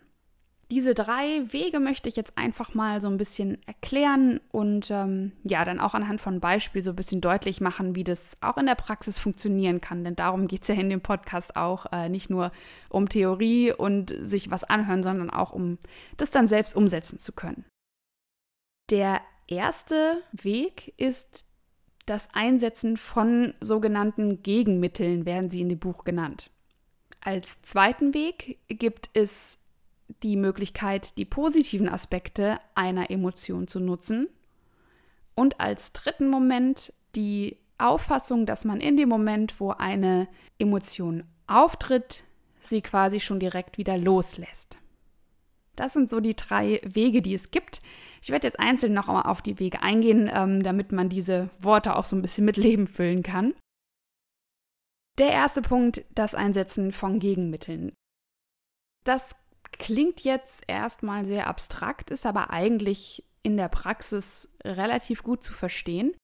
Diese 0.75 0.93
drei 0.93 1.45
Wege 1.53 1.79
möchte 1.79 2.09
ich 2.09 2.17
jetzt 2.17 2.37
einfach 2.37 2.75
mal 2.75 3.01
so 3.01 3.07
ein 3.07 3.17
bisschen 3.17 3.65
erklären 3.65 4.41
und 4.51 4.91
ähm, 4.91 5.31
ja, 5.45 5.65
dann 5.65 5.79
auch 5.79 5.95
anhand 5.95 6.21
von 6.21 6.41
Beispiel 6.41 6.83
so 6.83 6.91
ein 6.91 6.97
bisschen 6.97 7.21
deutlich 7.21 7.61
machen, 7.61 7.95
wie 7.95 8.03
das 8.03 8.37
auch 8.41 8.57
in 8.57 8.67
der 8.67 8.75
Praxis 8.75 9.21
funktionieren 9.21 9.81
kann. 9.81 10.03
Denn 10.03 10.17
darum 10.17 10.49
geht 10.49 10.63
es 10.63 10.69
ja 10.69 10.75
in 10.75 10.91
dem 10.91 11.01
Podcast 11.01 11.55
auch 11.55 11.87
äh, 11.93 12.09
nicht 12.09 12.29
nur 12.29 12.51
um 12.89 13.09
Theorie 13.09 13.73
und 13.73 14.17
sich 14.19 14.51
was 14.51 14.65
anhören, 14.65 15.05
sondern 15.05 15.31
auch 15.31 15.53
um 15.53 15.79
das 16.17 16.33
dann 16.33 16.49
selbst 16.49 16.75
umsetzen 16.75 17.21
zu 17.21 17.31
können. 17.31 17.65
Der 18.91 19.21
erste 19.47 20.25
Weg 20.33 20.93
ist 20.97 21.47
das 22.05 22.31
Einsetzen 22.33 22.97
von 22.97 23.55
sogenannten 23.61 24.43
Gegenmitteln, 24.43 25.25
werden 25.25 25.51
sie 25.51 25.61
in 25.61 25.69
dem 25.69 25.79
Buch 25.79 26.03
genannt. 26.03 26.51
Als 27.21 27.63
zweiten 27.63 28.13
Weg 28.13 28.59
gibt 28.67 29.11
es 29.13 29.61
die 30.23 30.37
Möglichkeit, 30.37 31.19
die 31.19 31.25
positiven 31.25 31.89
Aspekte 31.89 32.59
einer 32.75 33.11
Emotion 33.11 33.69
zu 33.69 33.81
nutzen. 33.81 34.29
Und 35.35 35.61
als 35.61 35.93
dritten 35.93 36.29
Moment 36.29 36.93
die 37.17 37.59
Auffassung, 37.79 38.47
dass 38.47 38.65
man 38.65 38.81
in 38.81 38.97
dem 38.97 39.09
Moment, 39.09 39.61
wo 39.61 39.71
eine 39.71 40.29
Emotion 40.59 41.25
auftritt, 41.47 42.25
sie 42.61 42.83
quasi 42.83 43.21
schon 43.21 43.41
direkt 43.41 43.79
wieder 43.79 43.99
loslässt. 43.99 44.79
Das 45.77 45.93
sind 45.93 46.09
so 46.09 46.21
die 46.21 46.37
drei 46.37 46.81
Wege, 46.85 47.21
die 47.21 47.35
es 47.35 47.51
gibt. 47.51 47.83
Ich 48.23 48.31
werde 48.31 48.47
jetzt 48.47 48.61
einzeln 48.61 48.95
noch 48.95 49.09
mal 49.09 49.23
auf 49.23 49.43
die 49.43 49.59
Wege 49.59 49.83
eingehen, 49.83 50.31
ähm, 50.33 50.63
damit 50.63 50.93
man 50.93 51.09
diese 51.09 51.51
Worte 51.59 51.97
auch 51.97 52.05
so 52.05 52.15
ein 52.15 52.23
bisschen 52.23 52.45
mit 52.45 52.57
Leben 52.57 52.87
füllen 52.87 53.23
kann. 53.23 53.55
Der 55.19 55.31
erste 55.31 55.63
Punkt, 55.63 56.05
das 56.15 56.35
Einsetzen 56.35 56.93
von 56.93 57.19
Gegenmitteln. 57.19 57.93
Das 59.05 59.37
Klingt 59.79 60.21
jetzt 60.23 60.63
erstmal 60.67 61.27
sehr 61.27 61.47
abstrakt, 61.47 62.11
ist 62.11 62.27
aber 62.27 62.51
eigentlich 62.51 63.25
in 63.43 63.57
der 63.57 63.69
Praxis 63.69 64.49
relativ 64.65 65.23
gut 65.23 65.43
zu 65.43 65.53
verstehen. 65.53 66.15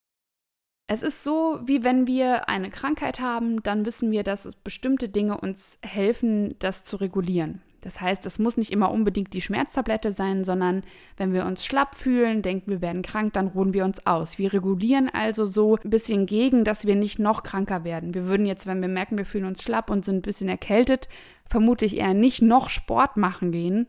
Es 0.87 1.03
ist 1.03 1.23
so, 1.23 1.59
wie 1.63 1.83
wenn 1.83 2.07
wir 2.07 2.49
eine 2.49 2.69
Krankheit 2.69 3.19
haben, 3.19 3.63
dann 3.63 3.85
wissen 3.85 4.11
wir, 4.11 4.23
dass 4.23 4.45
es 4.45 4.55
bestimmte 4.55 5.07
Dinge 5.09 5.39
uns 5.39 5.79
helfen, 5.83 6.57
das 6.59 6.83
zu 6.83 6.97
regulieren. 6.97 7.61
Das 7.81 7.99
heißt, 7.99 8.25
es 8.27 8.37
muss 8.37 8.57
nicht 8.57 8.71
immer 8.71 8.91
unbedingt 8.91 9.33
die 9.33 9.41
Schmerztablette 9.41 10.11
sein, 10.13 10.43
sondern 10.43 10.83
wenn 11.17 11.33
wir 11.33 11.45
uns 11.45 11.65
schlapp 11.65 11.95
fühlen, 11.95 12.43
denken, 12.43 12.69
wir 12.69 12.81
werden 12.81 13.01
krank, 13.01 13.33
dann 13.33 13.47
ruhen 13.47 13.73
wir 13.73 13.85
uns 13.85 14.05
aus. 14.05 14.37
Wir 14.37 14.53
regulieren 14.53 15.09
also 15.09 15.45
so 15.45 15.77
ein 15.83 15.89
bisschen 15.89 16.27
gegen, 16.27 16.63
dass 16.63 16.85
wir 16.85 16.95
nicht 16.95 17.17
noch 17.17 17.41
kranker 17.41 17.83
werden. 17.83 18.13
Wir 18.13 18.27
würden 18.27 18.45
jetzt, 18.45 18.67
wenn 18.67 18.81
wir 18.81 18.87
merken, 18.87 19.17
wir 19.17 19.25
fühlen 19.25 19.45
uns 19.45 19.63
schlapp 19.63 19.89
und 19.89 20.05
sind 20.05 20.17
ein 20.17 20.21
bisschen 20.21 20.47
erkältet, 20.47 21.09
vermutlich 21.49 21.97
eher 21.97 22.13
nicht 22.13 22.43
noch 22.43 22.69
Sport 22.69 23.17
machen 23.17 23.51
gehen, 23.51 23.87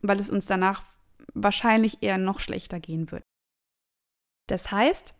weil 0.00 0.18
es 0.18 0.30
uns 0.30 0.46
danach 0.46 0.82
wahrscheinlich 1.34 2.02
eher 2.02 2.18
noch 2.18 2.40
schlechter 2.40 2.80
gehen 2.80 3.12
wird. 3.12 3.22
Das 4.48 4.72
heißt, 4.72 5.14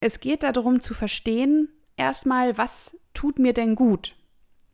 es 0.00 0.20
geht 0.20 0.44
darum 0.44 0.80
zu 0.80 0.94
verstehen, 0.94 1.68
erstmal, 1.96 2.56
was 2.58 2.96
tut 3.12 3.38
mir 3.38 3.52
denn 3.52 3.74
gut? 3.74 4.16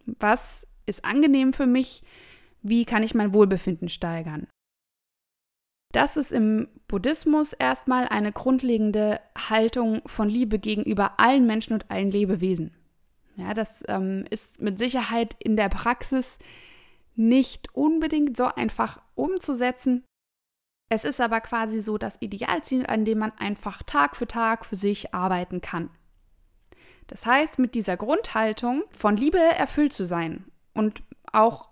Was 0.07 0.68
ist 0.89 1.05
angenehm 1.05 1.53
für 1.53 1.67
mich? 1.67 2.03
Wie 2.63 2.85
kann 2.85 3.03
ich 3.03 3.15
mein 3.15 3.33
Wohlbefinden 3.33 3.89
steigern? 3.89 4.49
Das 5.93 6.17
ist 6.17 6.33
im 6.33 6.69
Buddhismus 6.87 7.55
erstmal 7.55 8.09
eine 8.09 8.33
grundlegende 8.33 9.21
Haltung 9.49 10.03
von 10.07 10.29
Liebe 10.29 10.59
gegenüber 10.59 11.19
allen 11.19 11.47
Menschen 11.47 11.73
und 11.73 11.91
allen 11.91 12.11
Lebewesen. 12.11 12.75
Ja, 13.37 13.55
das 13.55 13.85
ähm, 13.89 14.25
ist 14.31 14.61
mit 14.61 14.79
Sicherheit 14.79 15.37
in 15.39 15.57
der 15.57 15.69
Praxis 15.69 16.39
nicht 17.15 17.75
unbedingt 17.75 18.37
so 18.37 18.45
einfach 18.45 19.01
umzusetzen. 19.15 20.05
Es 20.91 21.05
ist 21.05 21.21
aber 21.21 21.41
quasi 21.41 21.81
so 21.81 21.99
das 21.99 22.17
Idealziel, 22.21 22.87
an 22.87 23.05
dem 23.05 23.19
man 23.19 23.33
einfach 23.33 23.83
Tag 23.83 24.17
für 24.17 24.27
Tag 24.27 24.67
für 24.67 24.77
sich 24.77 25.15
arbeiten 25.15 25.61
kann. 25.61 25.91
Das 27.07 27.25
heißt, 27.25 27.59
mit 27.59 27.75
dieser 27.75 27.97
Grundhaltung 27.97 28.83
von 28.91 29.17
Liebe 29.17 29.39
erfüllt 29.39 29.93
zu 29.93 30.05
sein 30.05 30.45
und 30.79 31.03
auch 31.33 31.69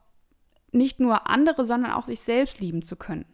nicht 0.72 1.00
nur 1.00 1.28
andere, 1.28 1.64
sondern 1.64 1.92
auch 1.92 2.04
sich 2.04 2.20
selbst 2.20 2.60
lieben 2.60 2.82
zu 2.82 2.96
können. 2.96 3.25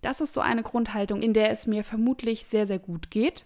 Das 0.00 0.20
ist 0.20 0.32
so 0.32 0.40
eine 0.40 0.62
Grundhaltung, 0.62 1.22
in 1.22 1.34
der 1.34 1.50
es 1.50 1.66
mir 1.66 1.82
vermutlich 1.84 2.46
sehr, 2.46 2.66
sehr 2.66 2.78
gut 2.78 3.10
geht. 3.10 3.44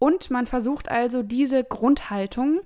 Und 0.00 0.30
man 0.30 0.46
versucht 0.46 0.90
also 0.90 1.22
diese 1.22 1.62
Grundhaltung 1.62 2.60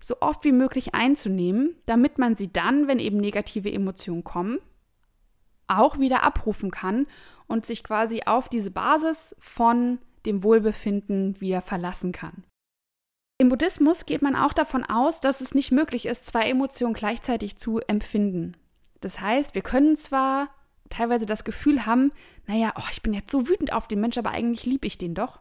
so 0.00 0.16
oft 0.20 0.44
wie 0.44 0.52
möglich 0.52 0.94
einzunehmen, 0.94 1.74
damit 1.86 2.18
man 2.18 2.36
sie 2.36 2.52
dann, 2.52 2.88
wenn 2.88 2.98
eben 2.98 3.16
negative 3.16 3.72
Emotionen 3.72 4.22
kommen, 4.22 4.58
auch 5.66 5.98
wieder 5.98 6.22
abrufen 6.22 6.70
kann 6.70 7.06
und 7.46 7.64
sich 7.64 7.82
quasi 7.82 8.22
auf 8.26 8.48
diese 8.48 8.70
Basis 8.70 9.34
von 9.38 9.98
dem 10.26 10.42
Wohlbefinden 10.42 11.40
wieder 11.40 11.62
verlassen 11.62 12.12
kann. 12.12 12.44
Im 13.38 13.50
Buddhismus 13.50 14.06
geht 14.06 14.22
man 14.22 14.34
auch 14.34 14.54
davon 14.54 14.84
aus, 14.84 15.20
dass 15.20 15.40
es 15.40 15.54
nicht 15.54 15.70
möglich 15.70 16.06
ist, 16.06 16.26
zwei 16.26 16.48
Emotionen 16.48 16.94
gleichzeitig 16.94 17.58
zu 17.58 17.80
empfinden. 17.80 18.56
Das 19.00 19.20
heißt, 19.20 19.54
wir 19.54 19.62
können 19.62 19.94
zwar 19.96 20.48
teilweise 20.88 21.26
das 21.26 21.44
Gefühl 21.44 21.84
haben, 21.84 22.12
naja, 22.46 22.72
oh, 22.76 22.88
ich 22.90 23.02
bin 23.02 23.12
jetzt 23.12 23.30
so 23.30 23.48
wütend 23.48 23.72
auf 23.72 23.88
den 23.88 24.00
Mensch, 24.00 24.16
aber 24.16 24.30
eigentlich 24.30 24.64
liebe 24.64 24.86
ich 24.86 24.96
den 24.96 25.14
doch. 25.14 25.40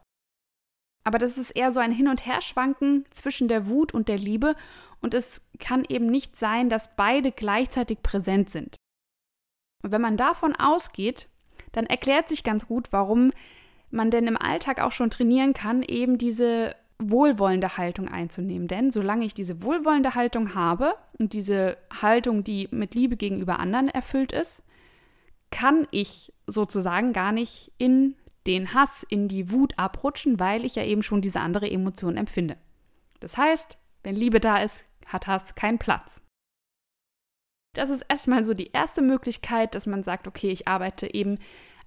Aber 1.06 1.20
das 1.20 1.38
ist 1.38 1.52
eher 1.52 1.72
so 1.72 1.80
ein 1.80 1.92
Hin- 1.92 2.08
und 2.08 2.26
Herschwanken 2.26 3.06
zwischen 3.12 3.48
der 3.48 3.68
Wut 3.68 3.94
und 3.94 4.10
der 4.10 4.18
Liebe 4.18 4.56
und 5.02 5.14
es 5.14 5.42
kann 5.60 5.86
eben 5.88 6.08
nicht 6.08 6.36
sein, 6.36 6.70
dass 6.70 6.96
beide 6.96 7.32
gleichzeitig 7.32 8.02
präsent 8.02 8.50
sind. 8.50 8.76
Und 9.84 9.92
wenn 9.92 10.02
man 10.02 10.18
davon 10.18 10.56
ausgeht, 10.56 11.30
dann 11.72 11.86
erklärt 11.86 12.28
sich 12.28 12.44
ganz 12.44 12.68
gut, 12.68 12.92
warum 12.92 13.32
man 13.92 14.10
denn 14.10 14.28
im 14.28 14.38
Alltag 14.38 14.82
auch 14.82 14.92
schon 14.92 15.12
trainieren 15.12 15.54
kann, 15.54 15.84
eben 15.84 16.18
diese 16.18 16.76
wohlwollende 17.00 17.78
Haltung 17.78 18.08
einzunehmen. 18.08 18.68
Denn 18.68 18.92
solange 18.92 19.26
ich 19.26 19.34
diese 19.34 19.62
wohlwollende 19.62 20.16
Haltung 20.16 20.56
habe 20.56 20.96
und 21.18 21.34
diese 21.34 21.78
Haltung, 22.02 22.44
die 22.44 22.68
mit 22.72 22.96
Liebe 22.96 23.18
gegenüber 23.18 23.60
anderen 23.60 23.90
erfüllt 23.90 24.32
ist, 24.32 24.64
kann 25.52 25.88
ich 25.92 26.34
sozusagen 26.48 27.14
gar 27.14 27.32
nicht 27.32 27.72
in 27.78 28.16
den 28.48 28.74
Hass, 28.74 29.06
in 29.10 29.28
die 29.28 29.52
Wut 29.52 29.78
abrutschen, 29.78 30.40
weil 30.40 30.66
ich 30.66 30.76
ja 30.76 30.84
eben 30.84 31.04
schon 31.04 31.22
diese 31.22 31.40
andere 31.40 31.70
Emotion 31.70 32.18
empfinde. 32.18 32.58
Das 33.20 33.38
heißt, 33.38 33.78
wenn 34.04 34.16
Liebe 34.16 34.40
da 34.40 34.58
ist, 34.60 34.86
hat 35.08 35.28
Hass 35.28 35.56
keinen 35.56 35.80
Platz. 35.80 36.22
Das 37.74 37.90
ist 37.90 38.06
erstmal 38.08 38.44
so 38.44 38.54
die 38.54 38.72
erste 38.72 39.02
Möglichkeit, 39.02 39.76
dass 39.76 39.86
man 39.86 40.04
sagt, 40.04 40.28
okay, 40.28 40.50
ich 40.50 40.68
arbeite 40.68 41.14
eben 41.14 41.40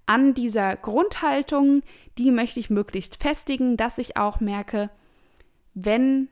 an 0.09 0.33
dieser 0.33 0.75
Grundhaltung, 0.77 1.83
die 2.17 2.31
möchte 2.31 2.59
ich 2.59 2.71
möglichst 2.71 3.23
festigen, 3.23 3.77
dass 3.77 3.99
ich 3.99 4.17
auch 4.17 4.41
merke, 4.41 4.89
wenn 5.75 6.29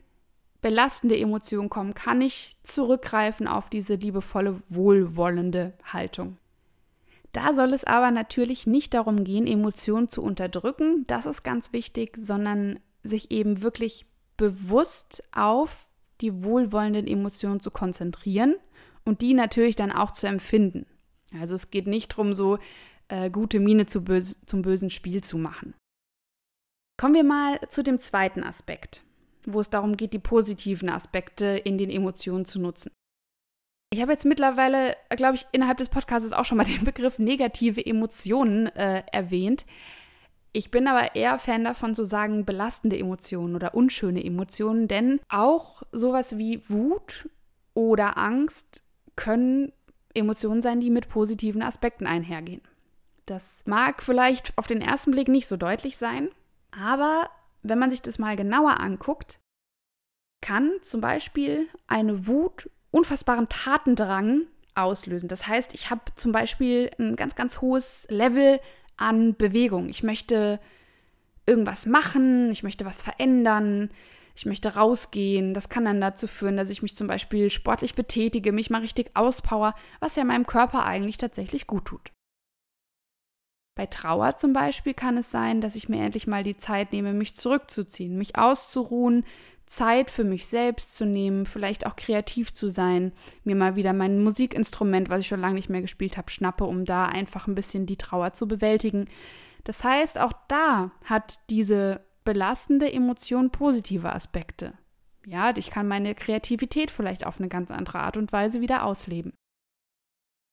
belastende 0.63 1.19
Emotionen 1.19 1.69
kommen, 1.69 1.93
kann 1.93 2.23
ich 2.23 2.57
zurückgreifen 2.63 3.47
auf 3.47 3.69
diese 3.69 3.95
liebevolle, 3.95 4.61
wohlwollende 4.71 5.75
Haltung. 5.85 6.39
Da 7.33 7.55
soll 7.55 7.75
es 7.75 7.85
aber 7.85 8.11
natürlich 8.11 8.67
nicht 8.67 8.95
darum 8.95 9.25
gehen, 9.25 9.47
Emotionen 9.47 10.09
zu 10.09 10.23
unterdrücken, 10.23 11.05
das 11.07 11.27
ist 11.27 11.43
ganz 11.43 11.75
wichtig, 11.75 12.17
sondern 12.17 12.81
sich 13.03 13.31
eben 13.31 13.63
wirklich 13.63 14.07
bewusst 14.39 15.23
auf 15.33 15.87
die 16.23 16.43
wohlwollenden 16.43 17.07
Emotionen 17.07 17.61
zu 17.61 17.71
konzentrieren 17.71 18.57
und 19.05 19.21
die 19.21 19.35
natürlich 19.35 19.77
dann 19.77 19.93
auch 19.93 20.13
zu 20.13 20.27
empfinden. 20.27 20.87
Also 21.39 21.55
es 21.55 21.71
geht 21.71 21.87
nicht 21.87 22.13
darum, 22.13 22.33
so 22.33 22.59
äh, 23.09 23.31
gute 23.31 23.61
Miene 23.61 23.87
zu 23.87 24.03
böse, 24.03 24.37
zum 24.47 24.63
bösen 24.63 24.91
Spiel 24.91 25.23
zu 25.23 25.39
machen. 25.39 25.75
Kommen 26.99 27.15
wir 27.15 27.25
mal 27.25 27.61
zu 27.69 27.83
dem 27.83 27.99
zweiten 27.99 28.43
Aspekt, 28.43 29.03
wo 29.45 29.61
es 29.61 29.71
darum 29.71 29.97
geht, 29.97 30.13
die 30.13 30.19
positiven 30.19 30.89
Aspekte 30.89 31.47
in 31.47 31.77
den 31.79 31.91
Emotionen 31.91 32.45
zu 32.45 32.59
nutzen. 32.59 32.91
Ich 33.93 34.01
habe 34.01 34.13
jetzt 34.13 34.25
mittlerweile, 34.25 34.97
glaube 35.11 35.37
ich, 35.37 35.47
innerhalb 35.53 35.79
des 35.79 35.89
Podcasts 35.89 36.33
auch 36.33 36.45
schon 36.45 36.59
mal 36.59 36.65
den 36.67 36.85
Begriff 36.85 37.19
negative 37.19 37.85
Emotionen 37.85 38.67
äh, 38.69 39.03
erwähnt. 39.13 39.67
Ich 40.53 40.71
bin 40.71 40.89
aber 40.89 41.15
eher 41.15 41.39
Fan 41.39 41.65
davon 41.65 41.95
zu 41.95 42.03
sagen 42.05 42.47
belastende 42.47 42.99
Emotionen 42.99 43.55
oder 43.55 43.75
unschöne 43.75 44.25
Emotionen, 44.25 44.89
denn 44.89 45.21
auch 45.29 45.83
sowas 45.93 46.39
wie 46.39 46.63
Wut 46.71 47.29
oder 47.75 48.17
Angst 48.17 48.83
können 49.17 49.73
Emotionen 50.15 50.63
sein, 50.63 50.81
die 50.81 50.91
mit 50.91 51.11
positiven 51.11 51.61
Aspekten 51.61 52.07
einhergehen. 52.07 52.63
Das 53.27 53.63
mag 53.67 54.03
vielleicht 54.03 54.57
auf 54.57 54.69
den 54.69 54.81
ersten 54.81 55.11
Blick 55.11 55.29
nicht 55.29 55.49
so 55.49 55.57
deutlich 55.57 55.97
sein, 55.97 56.31
aber 56.71 57.29
wenn 57.63 57.79
man 57.79 57.91
sich 57.91 58.01
das 58.01 58.19
mal 58.19 58.37
genauer 58.37 58.79
anguckt, 58.81 59.41
kann 60.41 60.73
zum 60.83 61.01
Beispiel 61.01 61.69
eine 61.89 62.29
Wut 62.29 62.71
unfassbaren 62.93 63.49
Tatendrang 63.49 64.43
auslösen. 64.77 65.29
Das 65.29 65.47
heißt, 65.47 65.75
ich 65.75 65.91
habe 65.91 66.03
zum 66.15 66.31
Beispiel 66.31 66.91
ein 66.99 67.17
ganz, 67.17 67.35
ganz 67.35 67.61
hohes 67.61 68.07
Level 68.11 68.61
an 68.97 69.35
Bewegung. 69.35 69.89
Ich 69.89 70.03
möchte 70.05 70.61
irgendwas 71.47 71.87
machen, 71.87 72.51
ich 72.51 72.63
möchte 72.63 72.85
was 72.85 73.03
verändern, 73.03 73.91
ich 74.37 74.47
möchte 74.47 74.75
rausgehen. 74.75 75.53
Das 75.53 75.69
kann 75.69 75.85
dann 75.85 76.01
dazu 76.01 76.29
führen, 76.29 76.57
dass 76.57 76.71
ich 76.71 76.83
mich 76.83 76.97
zum 76.97 77.07
Beispiel 77.09 77.51
sportlich 77.51 77.95
betätige, 77.95 78.53
mich 78.53 78.71
mal 78.71 78.83
richtig 78.83 79.11
auspower, 79.15 79.75
was 79.99 80.17
ja 80.17 80.25
meinem 80.25 80.47
Körper 80.47 80.85
eigentlich 80.85 81.17
tatsächlich 81.17 81.67
gut 81.67 81.87
tut. 81.87 82.13
Bei 83.77 83.87
Trauer 83.87 84.39
zum 84.39 84.55
Beispiel 84.55 84.95
kann 84.95 85.19
es 85.19 85.31
sein, 85.31 85.61
dass 85.61 85.77
ich 85.77 85.89
mir 85.89 86.03
endlich 86.03 86.27
mal 86.27 86.43
die 86.43 86.57
Zeit 86.57 86.93
nehme, 86.93 87.13
mich 87.13 87.37
zurückzuziehen, 87.37 88.17
mich 88.17 88.37
auszuruhen, 88.37 89.23
Zeit 89.67 90.11
für 90.11 90.25
mich 90.25 90.47
selbst 90.47 90.97
zu 90.97 91.05
nehmen, 91.05 91.45
vielleicht 91.45 91.87
auch 91.87 91.95
kreativ 91.95 92.55
zu 92.55 92.69
sein, 92.69 93.13
mir 93.45 93.55
mal 93.55 93.77
wieder 93.77 93.93
mein 93.93 94.23
Musikinstrument, 94.25 95.11
was 95.11 95.21
ich 95.21 95.27
schon 95.27 95.41
lange 95.41 95.57
nicht 95.57 95.69
mehr 95.69 95.83
gespielt 95.83 96.17
habe, 96.17 96.31
schnappe, 96.31 96.65
um 96.65 96.87
da 96.87 97.07
einfach 97.07 97.47
ein 97.47 97.55
bisschen 97.55 97.85
die 97.85 97.97
Trauer 97.97 98.33
zu 98.33 98.49
bewältigen. 98.49 99.07
Das 99.65 99.85
heißt, 99.85 100.19
auch 100.19 100.33
da 100.49 100.93
hat 101.05 101.41
diese 101.51 102.01
belastende 102.25 102.91
Emotion 102.91 103.51
positive 103.51 104.13
Aspekte. 104.13 104.73
Ja, 105.27 105.55
ich 105.55 105.71
kann 105.71 105.89
meine 105.89 106.15
Kreativität 106.15 106.91
vielleicht 106.91 107.27
auf 107.27 107.41
eine 107.41 107.49
ganz 107.49 107.71
andere 107.71 107.99
Art 107.99 108.17
und 108.17 108.33
Weise 108.33 108.61
wieder 108.61 108.85
ausleben. 108.85 109.35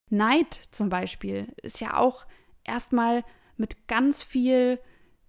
Neid 0.09 0.53
zum 0.71 0.89
Beispiel 0.89 1.53
ist 1.61 1.79
ja 1.79 1.95
auch 1.97 2.25
erstmal 2.65 3.23
mit 3.57 3.87
ganz 3.87 4.23
viel 4.23 4.79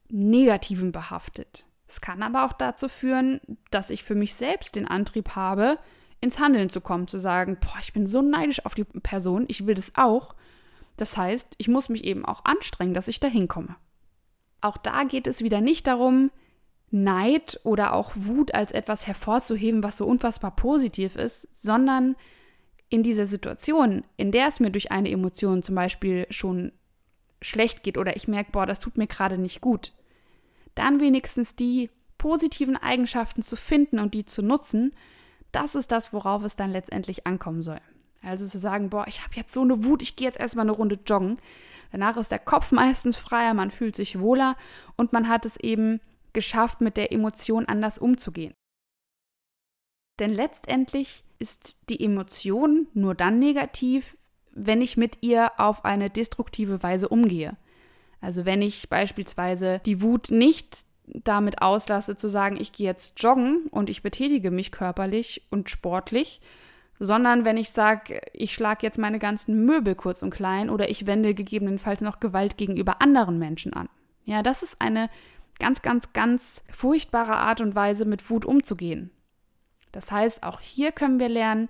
Negativem 0.09 0.93
behaftet. 0.93 1.67
Es 1.87 2.01
kann 2.01 2.23
aber 2.23 2.45
auch 2.45 2.53
dazu 2.53 2.89
führen, 2.89 3.41
dass 3.71 3.91
ich 3.91 4.05
für 4.05 4.15
mich 4.15 4.35
selbst 4.35 4.77
den 4.77 4.89
Antrieb 4.89 5.31
habe, 5.31 5.79
ins 6.21 6.39
Handeln 6.39 6.71
zu 6.71 6.81
kommen, 6.81 7.07
zu 7.07 7.19
sagen, 7.19 7.59
boah, 7.61 7.79
ich 7.81 7.93
bin 7.93 8.07
so 8.07 8.23
neidisch 8.23 8.65
auf 8.65 8.75
die 8.75 8.85
Person, 8.85 9.45
ich 9.49 9.67
will 9.67 9.75
das 9.75 9.93
auch. 9.95 10.35
Das 10.97 11.17
heißt, 11.17 11.55
ich 11.59 11.69
muss 11.69 11.89
mich 11.89 12.05
eben 12.05 12.25
auch 12.25 12.45
anstrengen, 12.45 12.95
dass 12.95 13.09
ich 13.09 13.21
da 13.21 13.29
hinkomme. 13.29 13.77
Auch 14.61 14.79
da 14.79 15.05
geht 15.05 15.27
es 15.27 15.43
wieder 15.43 15.61
nicht 15.61 15.87
darum, 15.87 16.31
Neid 16.91 17.61
oder 17.65 17.93
auch 17.93 18.13
Wut 18.15 18.55
als 18.55 18.73
etwas 18.73 19.07
hervorzuheben, 19.07 19.83
was 19.83 19.97
so 19.97 20.07
unfassbar 20.07 20.55
positiv 20.55 21.17
ist, 21.17 21.49
sondern 21.53 22.17
in 22.89 23.03
dieser 23.03 23.27
Situation, 23.27 24.05
in 24.17 24.31
der 24.31 24.47
es 24.47 24.61
mir 24.61 24.71
durch 24.71 24.93
eine 24.93 25.11
Emotion 25.11 25.63
zum 25.63 25.75
Beispiel 25.75 26.27
schon 26.31 26.73
schlecht 27.45 27.83
geht 27.83 27.99
oder 27.99 28.17
ich 28.17 28.29
merke, 28.29 28.53
boah, 28.53 28.67
das 28.67 28.81
tut 28.81 28.97
mir 28.97 29.07
gerade 29.07 29.39
nicht 29.39 29.61
gut, 29.61 29.93
dann 30.75 31.01
wenigstens 31.01 31.55
die 31.55 31.91
positiven 32.19 32.77
Eigenschaften 32.77 33.43
zu 33.43 33.57
finden 33.57 33.99
und 33.99 34.15
die 34.15 34.25
zu 34.25 34.43
nutzen, 34.43 34.95
das 35.53 35.75
ist 35.75 35.93
das, 35.93 36.13
worauf 36.13 36.43
es 36.43 36.57
dann 36.57 36.73
letztendlich 36.73 37.27
ankommen 37.27 37.63
soll. 37.63 37.81
Also 38.23 38.47
zu 38.47 38.59
sagen, 38.59 38.89
boah, 38.89 39.07
ich 39.07 39.23
habe 39.23 39.35
jetzt 39.37 39.53
so 39.53 39.61
eine 39.61 39.85
Wut, 39.85 40.01
ich 40.01 40.17
gehe 40.17 40.27
jetzt 40.27 40.41
erstmal 40.41 40.65
eine 40.65 40.73
Runde 40.73 40.99
joggen. 41.07 41.39
Danach 41.93 42.17
ist 42.17 42.33
der 42.33 42.39
Kopf 42.39 42.73
meistens 42.73 43.17
freier, 43.17 43.53
man 43.55 43.71
fühlt 43.71 43.95
sich 43.95 44.19
wohler 44.19 44.57
und 44.97 45.13
man 45.13 45.29
hat 45.29 45.45
es 45.45 45.59
eben 45.59 46.01
geschafft, 46.33 46.81
mit 46.81 46.97
der 46.97 47.13
Emotion 47.13 47.67
anders 47.67 47.99
umzugehen. 47.99 48.55
Denn 50.19 50.33
letztendlich 50.33 51.25
ist 51.39 51.77
die 51.91 52.03
Emotion 52.03 52.89
nur 52.95 53.15
dann 53.15 53.39
negativ, 53.39 54.17
wenn 54.55 54.81
ich 54.81 54.97
mit 54.97 55.19
ihr 55.21 55.53
auf 55.59 55.85
eine 55.85 56.11
destruktive 56.11 56.83
Weise 56.83 57.09
umgehe. 57.09 57.57
Also 58.21 58.45
wenn 58.45 58.63
ich 58.63 58.89
beispielsweise 58.89 59.81
die 59.85 60.01
Wut 60.01 60.31
nicht 60.31 60.87
damit 61.07 61.61
auslasse 61.61 62.17
zu 62.17 62.29
sagen, 62.29 62.57
ich 62.59 62.73
gehe 62.73 62.87
jetzt 62.87 63.23
joggen 63.23 63.67
und 63.71 63.91
ich 63.91 64.03
betätige 64.03 64.51
mich 64.51 64.73
körperlich 64.73 65.43
und 65.51 65.69
sportlich, 65.69 66.41
sondern 66.99 67.45
wenn 67.45 67.57
ich 67.57 67.71
sage, 67.71 68.21
ich 68.33 68.55
schlage 68.55 68.87
jetzt 68.87 68.99
meine 68.99 69.19
ganzen 69.19 69.65
Möbel 69.65 69.95
kurz 69.95 70.23
und 70.23 70.31
klein 70.31 70.71
oder 70.71 70.89
ich 70.89 71.07
wende 71.07 71.35
gegebenenfalls 71.35 72.01
noch 72.01 72.21
Gewalt 72.21 72.57
gegenüber 72.57 73.03
anderen 73.03 73.39
Menschen 73.39 73.75
an. 73.75 73.89
Ja, 74.25 74.43
das 74.43 74.63
ist 74.63 74.81
eine 74.81 75.11
ganz, 75.59 75.83
ganz, 75.83 76.13
ganz 76.13 76.65
furchtbare 76.71 77.37
Art 77.37 77.61
und 77.61 77.75
Weise, 77.75 78.05
mit 78.05 78.31
Wut 78.31 78.45
umzugehen. 78.45 79.11
Das 79.93 80.11
heißt, 80.11 80.43
auch 80.43 80.61
hier 80.61 80.93
können 80.93 81.19
wir 81.19 81.29
lernen, 81.29 81.69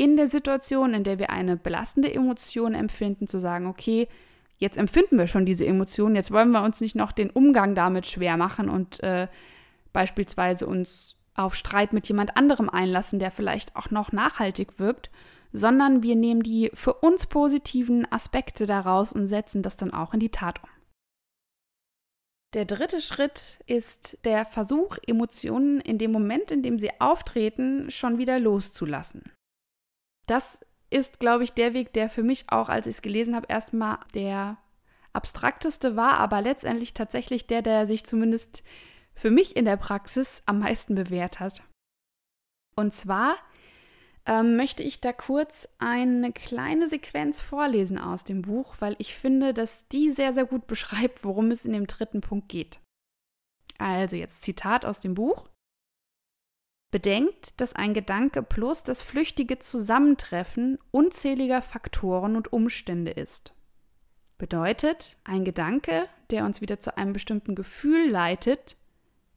in 0.00 0.16
der 0.16 0.28
Situation, 0.28 0.94
in 0.94 1.04
der 1.04 1.18
wir 1.18 1.28
eine 1.28 1.58
belastende 1.58 2.10
Emotion 2.10 2.72
empfinden, 2.72 3.26
zu 3.26 3.38
sagen, 3.38 3.66
okay, 3.66 4.08
jetzt 4.56 4.78
empfinden 4.78 5.18
wir 5.18 5.26
schon 5.26 5.44
diese 5.44 5.66
Emotion, 5.66 6.16
jetzt 6.16 6.30
wollen 6.30 6.52
wir 6.52 6.62
uns 6.62 6.80
nicht 6.80 6.96
noch 6.96 7.12
den 7.12 7.28
Umgang 7.28 7.74
damit 7.74 8.06
schwer 8.06 8.38
machen 8.38 8.70
und 8.70 9.02
äh, 9.02 9.28
beispielsweise 9.92 10.66
uns 10.66 11.16
auf 11.34 11.54
Streit 11.54 11.92
mit 11.92 12.08
jemand 12.08 12.34
anderem 12.38 12.70
einlassen, 12.70 13.18
der 13.18 13.30
vielleicht 13.30 13.76
auch 13.76 13.90
noch 13.90 14.10
nachhaltig 14.10 14.78
wirkt, 14.78 15.10
sondern 15.52 16.02
wir 16.02 16.16
nehmen 16.16 16.42
die 16.42 16.70
für 16.72 16.94
uns 16.94 17.26
positiven 17.26 18.10
Aspekte 18.10 18.64
daraus 18.64 19.12
und 19.12 19.26
setzen 19.26 19.60
das 19.60 19.76
dann 19.76 19.92
auch 19.92 20.14
in 20.14 20.20
die 20.20 20.30
Tat 20.30 20.62
um. 20.62 20.70
Der 22.54 22.64
dritte 22.64 23.02
Schritt 23.02 23.58
ist 23.66 24.16
der 24.24 24.46
Versuch, 24.46 24.96
Emotionen 25.06 25.78
in 25.78 25.98
dem 25.98 26.10
Moment, 26.10 26.50
in 26.50 26.62
dem 26.62 26.78
sie 26.78 26.90
auftreten, 27.02 27.90
schon 27.90 28.16
wieder 28.16 28.40
loszulassen. 28.40 29.30
Das 30.30 30.60
ist, 30.90 31.18
glaube 31.18 31.42
ich, 31.42 31.54
der 31.54 31.74
Weg, 31.74 31.92
der 31.92 32.08
für 32.08 32.22
mich 32.22 32.44
auch, 32.50 32.68
als 32.68 32.86
ich 32.86 32.94
es 32.94 33.02
gelesen 33.02 33.34
habe, 33.34 33.46
erstmal 33.48 33.98
der 34.14 34.58
abstrakteste 35.12 35.96
war, 35.96 36.18
aber 36.18 36.40
letztendlich 36.40 36.94
tatsächlich 36.94 37.48
der, 37.48 37.62
der 37.62 37.84
sich 37.84 38.06
zumindest 38.06 38.62
für 39.12 39.32
mich 39.32 39.56
in 39.56 39.64
der 39.64 39.76
Praxis 39.76 40.44
am 40.46 40.60
meisten 40.60 40.94
bewährt 40.94 41.40
hat. 41.40 41.64
Und 42.76 42.94
zwar 42.94 43.38
ähm, 44.24 44.54
möchte 44.54 44.84
ich 44.84 45.00
da 45.00 45.12
kurz 45.12 45.68
eine 45.80 46.30
kleine 46.30 46.88
Sequenz 46.88 47.40
vorlesen 47.40 47.98
aus 47.98 48.22
dem 48.22 48.42
Buch, 48.42 48.76
weil 48.78 48.94
ich 48.98 49.16
finde, 49.16 49.52
dass 49.52 49.88
die 49.88 50.10
sehr, 50.10 50.32
sehr 50.32 50.46
gut 50.46 50.68
beschreibt, 50.68 51.24
worum 51.24 51.50
es 51.50 51.64
in 51.64 51.72
dem 51.72 51.88
dritten 51.88 52.20
Punkt 52.20 52.48
geht. 52.48 52.78
Also 53.78 54.14
jetzt 54.14 54.42
Zitat 54.42 54.84
aus 54.86 55.00
dem 55.00 55.14
Buch. 55.14 55.49
Bedenkt, 56.90 57.60
dass 57.60 57.76
ein 57.76 57.94
Gedanke 57.94 58.42
plus 58.42 58.82
das 58.82 59.00
flüchtige 59.00 59.58
Zusammentreffen 59.60 60.78
unzähliger 60.90 61.62
Faktoren 61.62 62.34
und 62.34 62.52
Umstände 62.52 63.12
ist. 63.12 63.52
Bedeutet, 64.38 65.16
ein 65.22 65.44
Gedanke, 65.44 66.08
der 66.30 66.44
uns 66.44 66.60
wieder 66.60 66.80
zu 66.80 66.96
einem 66.96 67.12
bestimmten 67.12 67.54
Gefühl 67.54 68.08
leitet, 68.08 68.76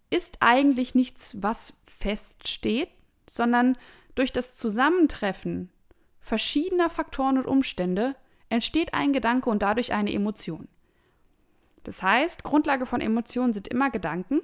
ist 0.09 0.37
eigentlich 0.39 0.95
nichts, 0.95 1.41
was 1.41 1.73
feststeht, 1.85 2.89
sondern 3.29 3.77
durch 4.15 4.31
das 4.31 4.55
Zusammentreffen 4.55 5.69
verschiedener 6.19 6.89
Faktoren 6.89 7.37
und 7.37 7.45
Umstände 7.45 8.15
entsteht 8.49 8.93
ein 8.93 9.13
Gedanke 9.13 9.49
und 9.49 9.61
dadurch 9.61 9.93
eine 9.93 10.13
Emotion. 10.13 10.67
Das 11.83 12.01
heißt, 12.01 12.43
Grundlage 12.43 12.85
von 12.85 13.01
Emotionen 13.01 13.53
sind 13.53 13.67
immer 13.67 13.89
Gedanken 13.89 14.41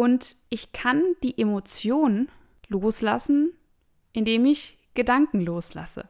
und 0.00 0.38
ich 0.48 0.72
kann 0.72 1.02
die 1.22 1.38
Emotion 1.38 2.30
loslassen, 2.68 3.52
indem 4.14 4.46
ich 4.46 4.78
Gedanken 4.94 5.42
loslasse. 5.42 6.08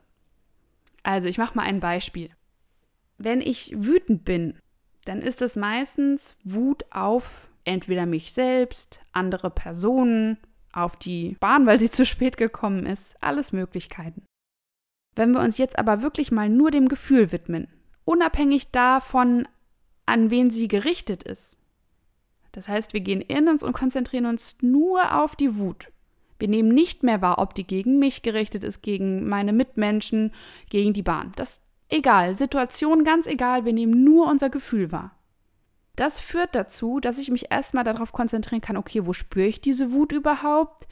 Also 1.03 1.27
ich 1.27 1.39
mache 1.39 1.57
mal 1.57 1.65
ein 1.65 1.81
Beispiel. 1.81 2.31
Wenn 3.19 3.41
ich 3.41 3.73
wütend 3.75 4.25
bin, 4.25 4.57
dann 5.07 5.21
ist 5.23 5.43
es 5.43 5.57
meistens 5.57 6.37
Wut 6.45 6.85
auf 6.93 7.51
entweder 7.65 8.07
mich 8.07 8.33
selbst, 8.33 9.01
andere 9.11 9.51
Personen, 9.51 10.39
auf 10.73 10.97
die 10.97 11.37
Bahn, 11.41 11.67
weil 11.67 11.81
sie 11.81 11.91
zu 11.91 12.07
spät 12.07 12.37
gekommen 12.37 12.87
ist, 12.87 13.21
alles 13.21 13.53
Möglichkeiten. 13.53 14.25
Wenn 15.17 15.33
wir 15.33 15.41
uns 15.41 15.59
jetzt 15.59 15.81
aber 15.81 16.01
wirklich 16.01 16.31
mal 16.31 16.49
nur 16.49 16.71
dem 16.71 16.87
Gefühl 16.87 17.33
widmen, 17.33 17.67
unabhängig 18.05 18.71
davon, 18.71 19.49
an 20.07 20.31
wen 20.31 20.53
sie 20.53 20.69
gerichtet 20.69 21.25
ist. 21.25 21.60
Das 22.53 22.69
heißt, 22.69 22.93
wir 22.93 23.01
gehen 23.01 23.21
in 23.21 23.49
uns 23.49 23.63
und 23.63 23.73
konzentrieren 23.73 24.27
uns 24.27 24.57
nur 24.61 25.17
auf 25.21 25.37
die 25.37 25.57
Wut. 25.57 25.89
Wir 26.39 26.49
nehmen 26.49 26.71
nicht 26.71 27.03
mehr 27.03 27.21
wahr, 27.21 27.39
ob 27.39 27.55
die 27.55 27.67
gegen 27.67 27.99
mich 27.99 28.23
gerichtet 28.23 28.65
ist, 28.65 28.83
gegen 28.83 29.29
meine 29.29 29.53
Mitmenschen, 29.53 30.33
gegen 30.71 30.93
die 30.93 31.03
Bahn. 31.03 31.33
Das 31.37 31.61
egal, 31.89 32.35
Situation 32.35 33.05
ganz 33.05 33.27
egal, 33.27 33.65
wir 33.65 33.73
nehmen 33.73 34.05
nur 34.05 34.27
unser 34.27 34.49
Gefühl 34.49 34.91
wahr. 34.91 35.15
Das 35.97 36.19
führt 36.19 36.55
dazu, 36.55 36.99
dass 36.99 37.19
ich 37.19 37.31
mich 37.31 37.51
erstmal 37.51 37.85
darauf 37.85 38.13
konzentrieren 38.13 38.63
kann, 38.63 38.79
okay, 38.79 39.07
wo 39.07 39.13
spüre 39.13 39.47
ich 39.47 39.61
diese 39.61 39.93
Wut 39.93 40.13
überhaupt? 40.13 40.89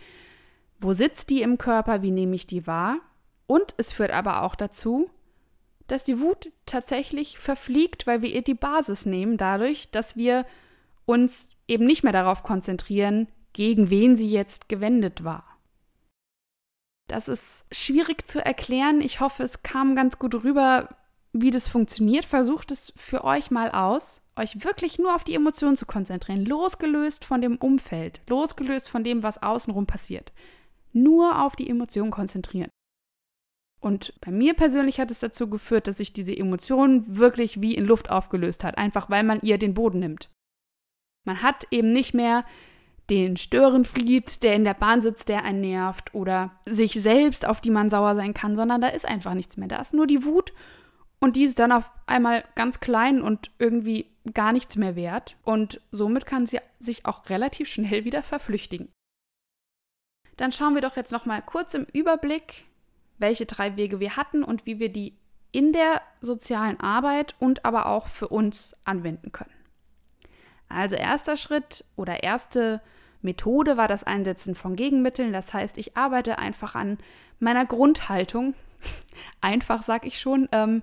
Wo 0.80 0.92
sitzt 0.92 1.30
die 1.30 1.40
im 1.40 1.56
Körper? 1.56 2.02
Wie 2.02 2.10
nehme 2.10 2.34
ich 2.34 2.46
die 2.46 2.66
wahr? 2.66 2.98
Und 3.46 3.74
es 3.78 3.92
führt 3.92 4.10
aber 4.10 4.42
auch 4.42 4.54
dazu, 4.54 5.08
dass 5.86 6.04
die 6.04 6.20
Wut 6.20 6.52
tatsächlich 6.66 7.38
verfliegt, 7.38 8.06
weil 8.06 8.20
wir 8.20 8.28
ihr 8.28 8.42
die 8.42 8.54
Basis 8.54 9.06
nehmen, 9.06 9.38
dadurch, 9.38 9.90
dass 9.90 10.16
wir 10.16 10.44
uns 11.08 11.48
eben 11.66 11.86
nicht 11.86 12.02
mehr 12.02 12.12
darauf 12.12 12.42
konzentrieren, 12.42 13.28
gegen 13.54 13.88
wen 13.88 14.16
sie 14.16 14.28
jetzt 14.28 14.68
gewendet 14.68 15.24
war. 15.24 15.44
Das 17.08 17.28
ist 17.28 17.64
schwierig 17.72 18.28
zu 18.28 18.44
erklären. 18.44 19.00
Ich 19.00 19.20
hoffe, 19.20 19.42
es 19.42 19.62
kam 19.62 19.96
ganz 19.96 20.18
gut 20.18 20.34
rüber, 20.44 20.96
wie 21.32 21.50
das 21.50 21.66
funktioniert. 21.66 22.26
Versucht 22.26 22.70
es 22.70 22.92
für 22.96 23.24
euch 23.24 23.50
mal 23.50 23.70
aus 23.70 24.20
euch 24.36 24.62
wirklich 24.64 24.98
nur 24.98 25.14
auf 25.14 25.24
die 25.24 25.34
Emotionen 25.34 25.76
zu 25.76 25.84
konzentrieren, 25.84 26.44
losgelöst 26.44 27.24
von 27.24 27.40
dem 27.40 27.56
Umfeld, 27.56 28.20
losgelöst 28.28 28.88
von 28.88 29.02
dem, 29.02 29.24
was 29.24 29.42
außenrum 29.42 29.86
passiert. 29.86 30.32
Nur 30.92 31.42
auf 31.42 31.56
die 31.56 31.68
Emotionen 31.68 32.12
konzentrieren. 32.12 32.70
Und 33.80 34.14
bei 34.20 34.30
mir 34.30 34.54
persönlich 34.54 35.00
hat 35.00 35.10
es 35.10 35.20
dazu 35.20 35.48
geführt, 35.48 35.88
dass 35.88 35.96
sich 35.96 36.12
diese 36.12 36.36
Emotion 36.36 37.16
wirklich 37.16 37.60
wie 37.62 37.74
in 37.74 37.84
Luft 37.84 38.10
aufgelöst 38.10 38.62
hat, 38.62 38.78
einfach 38.78 39.10
weil 39.10 39.24
man 39.24 39.40
ihr 39.40 39.58
den 39.58 39.74
Boden 39.74 39.98
nimmt. 40.00 40.30
Man 41.28 41.42
hat 41.42 41.66
eben 41.70 41.92
nicht 41.92 42.14
mehr 42.14 42.46
den 43.10 43.36
Störenfried, 43.36 44.42
der 44.42 44.54
in 44.54 44.64
der 44.64 44.72
Bahn 44.72 45.02
sitzt, 45.02 45.28
der 45.28 45.44
einen 45.44 45.60
nervt, 45.60 46.14
oder 46.14 46.52
sich 46.64 46.94
selbst, 46.94 47.46
auf 47.46 47.60
die 47.60 47.70
man 47.70 47.90
sauer 47.90 48.14
sein 48.14 48.32
kann, 48.32 48.56
sondern 48.56 48.80
da 48.80 48.88
ist 48.88 49.06
einfach 49.06 49.34
nichts 49.34 49.58
mehr. 49.58 49.68
Da 49.68 49.76
ist 49.76 49.92
nur 49.92 50.06
die 50.06 50.24
Wut 50.24 50.54
und 51.20 51.36
die 51.36 51.42
ist 51.42 51.58
dann 51.58 51.70
auf 51.70 51.92
einmal 52.06 52.44
ganz 52.54 52.80
klein 52.80 53.20
und 53.20 53.50
irgendwie 53.58 54.06
gar 54.32 54.54
nichts 54.54 54.76
mehr 54.76 54.96
wert. 54.96 55.36
Und 55.44 55.82
somit 55.90 56.24
kann 56.24 56.46
sie 56.46 56.60
sich 56.78 57.04
auch 57.04 57.28
relativ 57.28 57.68
schnell 57.68 58.06
wieder 58.06 58.22
verflüchtigen. 58.22 58.88
Dann 60.38 60.50
schauen 60.50 60.74
wir 60.74 60.80
doch 60.80 60.96
jetzt 60.96 61.12
noch 61.12 61.26
mal 61.26 61.42
kurz 61.42 61.74
im 61.74 61.86
Überblick, 61.92 62.64
welche 63.18 63.44
drei 63.44 63.76
Wege 63.76 64.00
wir 64.00 64.16
hatten 64.16 64.42
und 64.42 64.64
wie 64.64 64.78
wir 64.78 64.88
die 64.90 65.12
in 65.52 65.74
der 65.74 66.00
sozialen 66.22 66.80
Arbeit 66.80 67.34
und 67.38 67.66
aber 67.66 67.84
auch 67.84 68.06
für 68.06 68.28
uns 68.28 68.74
anwenden 68.84 69.30
können. 69.30 69.57
Also 70.68 70.96
erster 70.96 71.36
Schritt 71.36 71.84
oder 71.96 72.22
erste 72.22 72.80
Methode 73.22 73.76
war 73.76 73.88
das 73.88 74.04
Einsetzen 74.04 74.54
von 74.54 74.76
Gegenmitteln. 74.76 75.32
Das 75.32 75.52
heißt, 75.52 75.78
ich 75.78 75.96
arbeite 75.96 76.38
einfach 76.38 76.74
an 76.74 76.98
meiner 77.40 77.66
Grundhaltung. 77.66 78.54
einfach, 79.40 79.82
sag 79.82 80.06
ich 80.06 80.20
schon. 80.20 80.48
Ähm, 80.52 80.82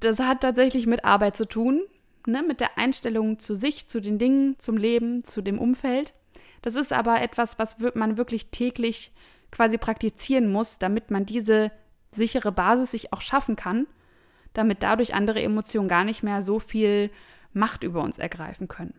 das 0.00 0.20
hat 0.20 0.40
tatsächlich 0.40 0.86
mit 0.86 1.04
Arbeit 1.04 1.36
zu 1.36 1.46
tun, 1.46 1.82
ne? 2.26 2.42
mit 2.42 2.60
der 2.60 2.76
Einstellung 2.76 3.38
zu 3.38 3.54
sich, 3.54 3.88
zu 3.88 4.00
den 4.00 4.18
Dingen, 4.18 4.58
zum 4.58 4.76
Leben, 4.76 5.24
zu 5.24 5.42
dem 5.42 5.58
Umfeld. 5.58 6.14
Das 6.62 6.74
ist 6.74 6.92
aber 6.92 7.20
etwas, 7.20 7.58
was 7.58 7.76
man 7.94 8.16
wirklich 8.16 8.50
täglich 8.50 9.12
quasi 9.50 9.78
praktizieren 9.78 10.50
muss, 10.50 10.78
damit 10.78 11.10
man 11.10 11.24
diese 11.24 11.70
sichere 12.10 12.52
Basis 12.52 12.90
sich 12.90 13.12
auch 13.12 13.20
schaffen 13.20 13.56
kann, 13.56 13.86
damit 14.52 14.82
dadurch 14.82 15.14
andere 15.14 15.42
Emotionen 15.42 15.88
gar 15.88 16.04
nicht 16.04 16.22
mehr 16.22 16.42
so 16.42 16.58
viel 16.58 17.10
Macht 17.52 17.82
über 17.82 18.02
uns 18.02 18.18
ergreifen 18.18 18.68
können. 18.68 18.94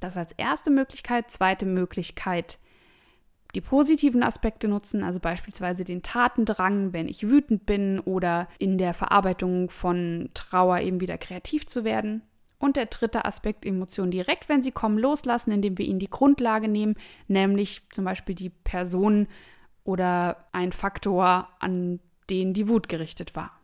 Das 0.00 0.16
als 0.16 0.32
erste 0.32 0.70
Möglichkeit. 0.70 1.30
Zweite 1.30 1.66
Möglichkeit, 1.66 2.58
die 3.54 3.60
positiven 3.60 4.22
Aspekte 4.22 4.68
nutzen, 4.68 5.02
also 5.02 5.20
beispielsweise 5.20 5.84
den 5.84 6.02
Tatendrang, 6.02 6.92
wenn 6.92 7.08
ich 7.08 7.28
wütend 7.28 7.66
bin 7.66 7.98
oder 8.00 8.48
in 8.58 8.78
der 8.78 8.94
Verarbeitung 8.94 9.70
von 9.70 10.30
Trauer 10.34 10.80
eben 10.80 11.00
wieder 11.00 11.18
kreativ 11.18 11.66
zu 11.66 11.84
werden. 11.84 12.22
Und 12.58 12.76
der 12.76 12.86
dritte 12.86 13.24
Aspekt, 13.24 13.64
Emotionen 13.64 14.10
direkt, 14.10 14.48
wenn 14.48 14.62
sie 14.62 14.72
kommen, 14.72 14.98
loslassen, 14.98 15.52
indem 15.52 15.78
wir 15.78 15.86
ihnen 15.86 16.00
die 16.00 16.10
Grundlage 16.10 16.68
nehmen, 16.68 16.96
nämlich 17.28 17.82
zum 17.92 18.04
Beispiel 18.04 18.34
die 18.34 18.50
Person 18.50 19.28
oder 19.84 20.48
ein 20.52 20.72
Faktor, 20.72 21.48
an 21.60 22.00
denen 22.28 22.52
die 22.52 22.68
Wut 22.68 22.88
gerichtet 22.88 23.36
war. 23.36 23.57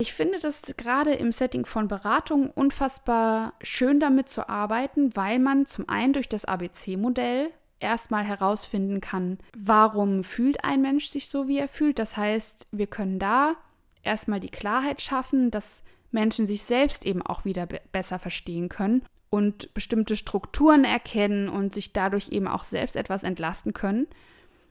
Ich 0.00 0.12
finde 0.12 0.38
das 0.38 0.74
gerade 0.76 1.14
im 1.14 1.32
Setting 1.32 1.66
von 1.66 1.88
Beratung 1.88 2.52
unfassbar 2.52 3.54
schön 3.60 3.98
damit 3.98 4.28
zu 4.28 4.48
arbeiten, 4.48 5.16
weil 5.16 5.40
man 5.40 5.66
zum 5.66 5.88
einen 5.88 6.12
durch 6.12 6.28
das 6.28 6.44
ABC-Modell 6.44 7.50
erstmal 7.80 8.22
herausfinden 8.22 9.00
kann, 9.00 9.38
warum 9.56 10.22
fühlt 10.22 10.64
ein 10.64 10.82
Mensch 10.82 11.08
sich 11.08 11.28
so, 11.28 11.48
wie 11.48 11.58
er 11.58 11.66
fühlt. 11.66 11.98
Das 11.98 12.16
heißt, 12.16 12.68
wir 12.70 12.86
können 12.86 13.18
da 13.18 13.56
erstmal 14.04 14.38
die 14.38 14.50
Klarheit 14.50 15.00
schaffen, 15.00 15.50
dass 15.50 15.82
Menschen 16.12 16.46
sich 16.46 16.62
selbst 16.62 17.04
eben 17.04 17.20
auch 17.20 17.44
wieder 17.44 17.66
besser 17.66 18.20
verstehen 18.20 18.68
können 18.68 19.04
und 19.30 19.74
bestimmte 19.74 20.14
Strukturen 20.14 20.84
erkennen 20.84 21.48
und 21.48 21.72
sich 21.72 21.92
dadurch 21.92 22.28
eben 22.28 22.46
auch 22.46 22.62
selbst 22.62 22.94
etwas 22.94 23.24
entlasten 23.24 23.72
können. 23.72 24.06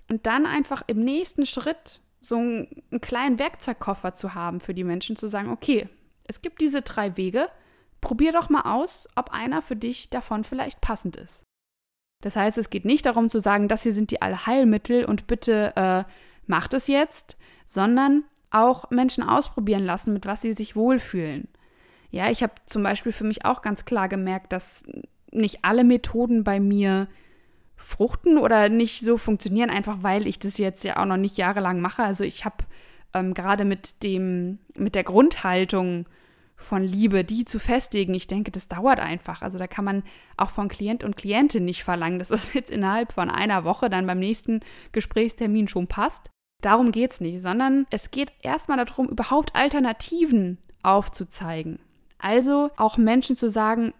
Und 0.07 0.25
dann 0.25 0.45
einfach 0.45 0.83
im 0.87 1.03
nächsten 1.03 1.45
Schritt 1.45 2.01
so 2.21 2.37
einen, 2.37 2.83
einen 2.91 3.01
kleinen 3.01 3.39
Werkzeugkoffer 3.39 4.15
zu 4.15 4.33
haben 4.33 4.59
für 4.59 4.73
die 4.73 4.83
Menschen, 4.83 5.15
zu 5.15 5.27
sagen, 5.27 5.49
okay, 5.49 5.87
es 6.25 6.41
gibt 6.41 6.61
diese 6.61 6.81
drei 6.81 7.17
Wege, 7.17 7.49
probier 8.01 8.31
doch 8.31 8.49
mal 8.49 8.61
aus, 8.61 9.07
ob 9.15 9.31
einer 9.31 9.61
für 9.61 9.75
dich 9.75 10.09
davon 10.09 10.43
vielleicht 10.43 10.81
passend 10.81 11.15
ist. 11.15 11.43
Das 12.23 12.35
heißt, 12.35 12.57
es 12.57 12.69
geht 12.69 12.85
nicht 12.85 13.05
darum 13.05 13.29
zu 13.29 13.39
sagen, 13.39 13.67
das 13.67 13.83
hier 13.83 13.93
sind 13.93 14.11
die 14.11 14.21
Allheilmittel 14.21 15.05
und 15.05 15.27
bitte 15.27 15.73
äh, 15.75 16.03
macht 16.47 16.73
es 16.73 16.87
jetzt, 16.87 17.37
sondern 17.65 18.23
auch 18.49 18.89
Menschen 18.89 19.23
ausprobieren 19.23 19.83
lassen, 19.83 20.13
mit 20.13 20.25
was 20.25 20.41
sie 20.41 20.53
sich 20.53 20.75
wohlfühlen. 20.75 21.47
Ja, 22.09 22.29
ich 22.29 22.41
habe 22.41 22.53
zum 22.65 22.83
Beispiel 22.83 23.11
für 23.11 23.25
mich 23.25 23.45
auch 23.45 23.61
ganz 23.61 23.85
klar 23.85 24.07
gemerkt, 24.09 24.53
dass 24.53 24.83
nicht 25.31 25.63
alle 25.63 25.83
Methoden 25.83 26.43
bei 26.43 26.59
mir 26.59 27.07
fruchten 27.77 28.37
oder 28.37 28.69
nicht 28.69 29.01
so 29.01 29.17
funktionieren, 29.17 29.69
einfach 29.69 29.99
weil 30.01 30.27
ich 30.27 30.39
das 30.39 30.57
jetzt 30.57 30.83
ja 30.83 30.97
auch 30.97 31.05
noch 31.05 31.17
nicht 31.17 31.37
jahrelang 31.37 31.79
mache. 31.79 32.03
Also 32.03 32.23
ich 32.23 32.43
habe 32.43 32.65
ähm, 33.13 33.33
gerade 33.33 33.65
mit 33.65 34.03
dem, 34.03 34.59
mit 34.75 34.95
der 34.95 35.03
Grundhaltung 35.03 36.07
von 36.55 36.83
Liebe, 36.83 37.23
die 37.23 37.45
zu 37.45 37.59
festigen, 37.59 38.15
ich 38.15 38.25
denke, 38.25 38.51
das 38.51 38.67
dauert 38.67 38.99
einfach. 38.99 39.43
Also 39.43 39.59
da 39.59 39.67
kann 39.67 39.85
man 39.85 40.03
auch 40.37 40.49
von 40.49 40.69
Klient 40.69 41.03
und 41.03 41.15
Klientin 41.15 41.65
nicht 41.65 41.83
verlangen, 41.83 42.19
dass 42.19 42.27
das 42.29 42.53
jetzt 42.53 42.71
innerhalb 42.71 43.11
von 43.11 43.29
einer 43.29 43.63
Woche 43.63 43.89
dann 43.89 44.07
beim 44.07 44.19
nächsten 44.19 44.61
Gesprächstermin 44.91 45.67
schon 45.67 45.87
passt. 45.87 46.31
Darum 46.61 46.91
geht 46.91 47.11
es 47.11 47.21
nicht, 47.21 47.41
sondern 47.41 47.85
es 47.91 48.09
geht 48.09 48.33
erstmal 48.41 48.83
darum, 48.83 49.07
überhaupt 49.07 49.55
Alternativen 49.55 50.57
aufzuzeigen. 50.81 51.79
Also 52.17 52.71
auch 52.77 52.97
Menschen 52.97 53.35
zu 53.35 53.47
sagen, 53.47 53.93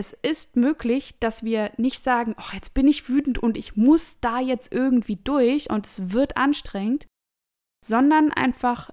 es 0.00 0.14
ist 0.22 0.56
möglich, 0.56 1.18
dass 1.20 1.44
wir 1.44 1.72
nicht 1.76 2.02
sagen, 2.02 2.34
oh, 2.38 2.54
jetzt 2.54 2.72
bin 2.72 2.88
ich 2.88 3.10
wütend 3.10 3.36
und 3.36 3.58
ich 3.58 3.76
muss 3.76 4.18
da 4.20 4.40
jetzt 4.40 4.72
irgendwie 4.72 5.16
durch 5.16 5.68
und 5.68 5.84
es 5.84 6.12
wird 6.12 6.38
anstrengend, 6.38 7.06
sondern 7.84 8.32
einfach 8.32 8.88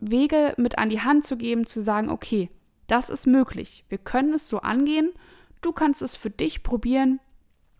Wege 0.00 0.54
mit 0.56 0.76
an 0.76 0.88
die 0.88 1.00
Hand 1.00 1.24
zu 1.24 1.36
geben, 1.36 1.64
zu 1.64 1.80
sagen, 1.80 2.10
okay, 2.10 2.50
das 2.88 3.08
ist 3.08 3.28
möglich. 3.28 3.84
Wir 3.88 3.98
können 3.98 4.34
es 4.34 4.48
so 4.48 4.58
angehen. 4.58 5.12
Du 5.60 5.70
kannst 5.70 6.02
es 6.02 6.16
für 6.16 6.30
dich 6.30 6.64
probieren. 6.64 7.20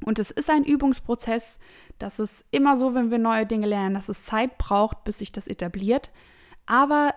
Und 0.05 0.21
es 0.21 0.31
ist 0.31 0.49
ein 0.49 0.63
Übungsprozess. 0.63 1.59
Das 1.99 2.21
ist 2.21 2.47
immer 2.53 2.77
so, 2.77 2.95
wenn 2.95 3.11
wir 3.11 3.19
neue 3.19 3.45
Dinge 3.45 3.67
lernen, 3.67 3.97
dass 3.97 4.09
es 4.09 4.25
Zeit 4.25 4.57
braucht, 4.57 5.03
bis 5.03 5.19
sich 5.19 5.33
das 5.33 5.49
etabliert. 5.49 6.13
Aber 6.67 7.13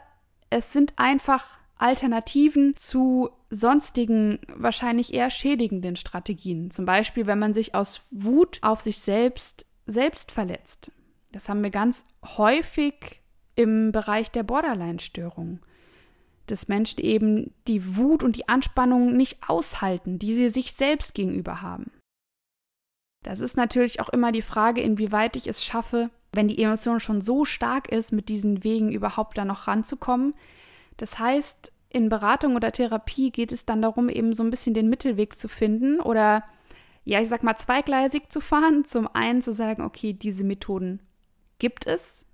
es 0.50 0.74
sind 0.74 0.93
einfach 0.95 1.60
Alternativen 1.78 2.76
zu 2.78 3.30
sonstigen, 3.51 4.39
wahrscheinlich 4.55 5.13
eher 5.13 5.29
schädigenden 5.29 5.95
Strategien. 5.95 6.71
Zum 6.71 6.85
Beispiel, 6.85 7.27
wenn 7.27 7.37
man 7.37 7.53
sich 7.53 7.75
aus 7.75 8.01
Wut 8.09 8.59
auf 8.61 8.81
sich 8.81 8.97
selbst 8.97 9.65
selbst 9.85 10.31
verletzt. 10.31 10.91
Das 11.31 11.49
haben 11.49 11.63
wir 11.63 11.69
ganz 11.69 12.03
häufig 12.37 13.21
im 13.55 13.91
Bereich 13.91 14.31
der 14.31 14.43
Borderline-Störung. 14.43 15.59
Dass 16.47 16.67
Menschen 16.67 16.99
eben 17.01 17.53
die 17.67 17.95
Wut 17.97 18.23
und 18.23 18.35
die 18.35 18.49
Anspannung 18.49 19.15
nicht 19.15 19.39
aushalten, 19.47 20.17
die 20.17 20.33
sie 20.33 20.49
sich 20.49 20.73
selbst 20.73 21.13
gegenüber 21.13 21.61
haben. 21.61 21.91
Das 23.23 23.39
ist 23.39 23.55
natürlich 23.55 23.99
auch 23.99 24.09
immer 24.09 24.31
die 24.31 24.41
Frage, 24.41 24.81
inwieweit 24.81 25.35
ich 25.35 25.47
es 25.47 25.63
schaffe, 25.63 26.09
wenn 26.31 26.47
die 26.47 26.61
Emotion 26.61 26.99
schon 26.99 27.21
so 27.21 27.45
stark 27.45 27.89
ist, 27.91 28.11
mit 28.11 28.29
diesen 28.29 28.63
Wegen 28.63 28.91
überhaupt 28.91 29.37
da 29.37 29.45
noch 29.45 29.67
ranzukommen, 29.67 30.33
das 30.97 31.19
heißt, 31.19 31.71
in 31.91 32.10
Beratung 32.10 32.56
oder 32.56 32.71
Therapie 32.71 33.32
geht 33.32 33.51
es 33.51 33.65
dann 33.65 33.82
darum, 33.82 34.10
eben 34.10 34.34
so 34.34 34.43
ein 34.43 34.49
bisschen 34.49 34.73
den 34.73 34.89
Mittelweg 34.89 35.38
zu 35.38 35.47
finden 35.47 35.99
oder 35.99 36.43
ja, 37.04 37.19
ich 37.19 37.30
sag 37.30 37.43
mal, 37.43 37.56
zweigleisig 37.56 38.30
zu 38.30 38.41
fahren. 38.41 38.86
Zum 38.86 39.08
einen 39.08 39.41
zu 39.41 39.54
sagen, 39.54 39.84
okay, 39.84 40.13
diese 40.13 40.43
Methoden 40.43 40.99
gibt 41.60 41.88
es 41.88 42.25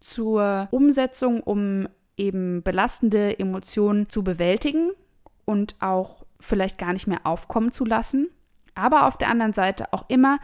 zur 0.00 0.68
Umsetzung, 0.70 1.40
um 1.40 1.88
eben 2.16 2.62
belastende 2.62 3.38
Emotionen 3.38 4.08
zu 4.08 4.22
bewältigen 4.22 4.90
und 5.44 5.76
auch 5.80 6.24
vielleicht 6.40 6.78
gar 6.78 6.92
nicht 6.92 7.06
mehr 7.06 7.26
aufkommen 7.26 7.72
zu 7.72 7.84
lassen. 7.84 8.28
Aber 8.74 9.06
auf 9.06 9.18
der 9.18 9.28
anderen 9.28 9.52
Seite 9.52 9.92
auch 9.92 10.04
immer 10.08 10.38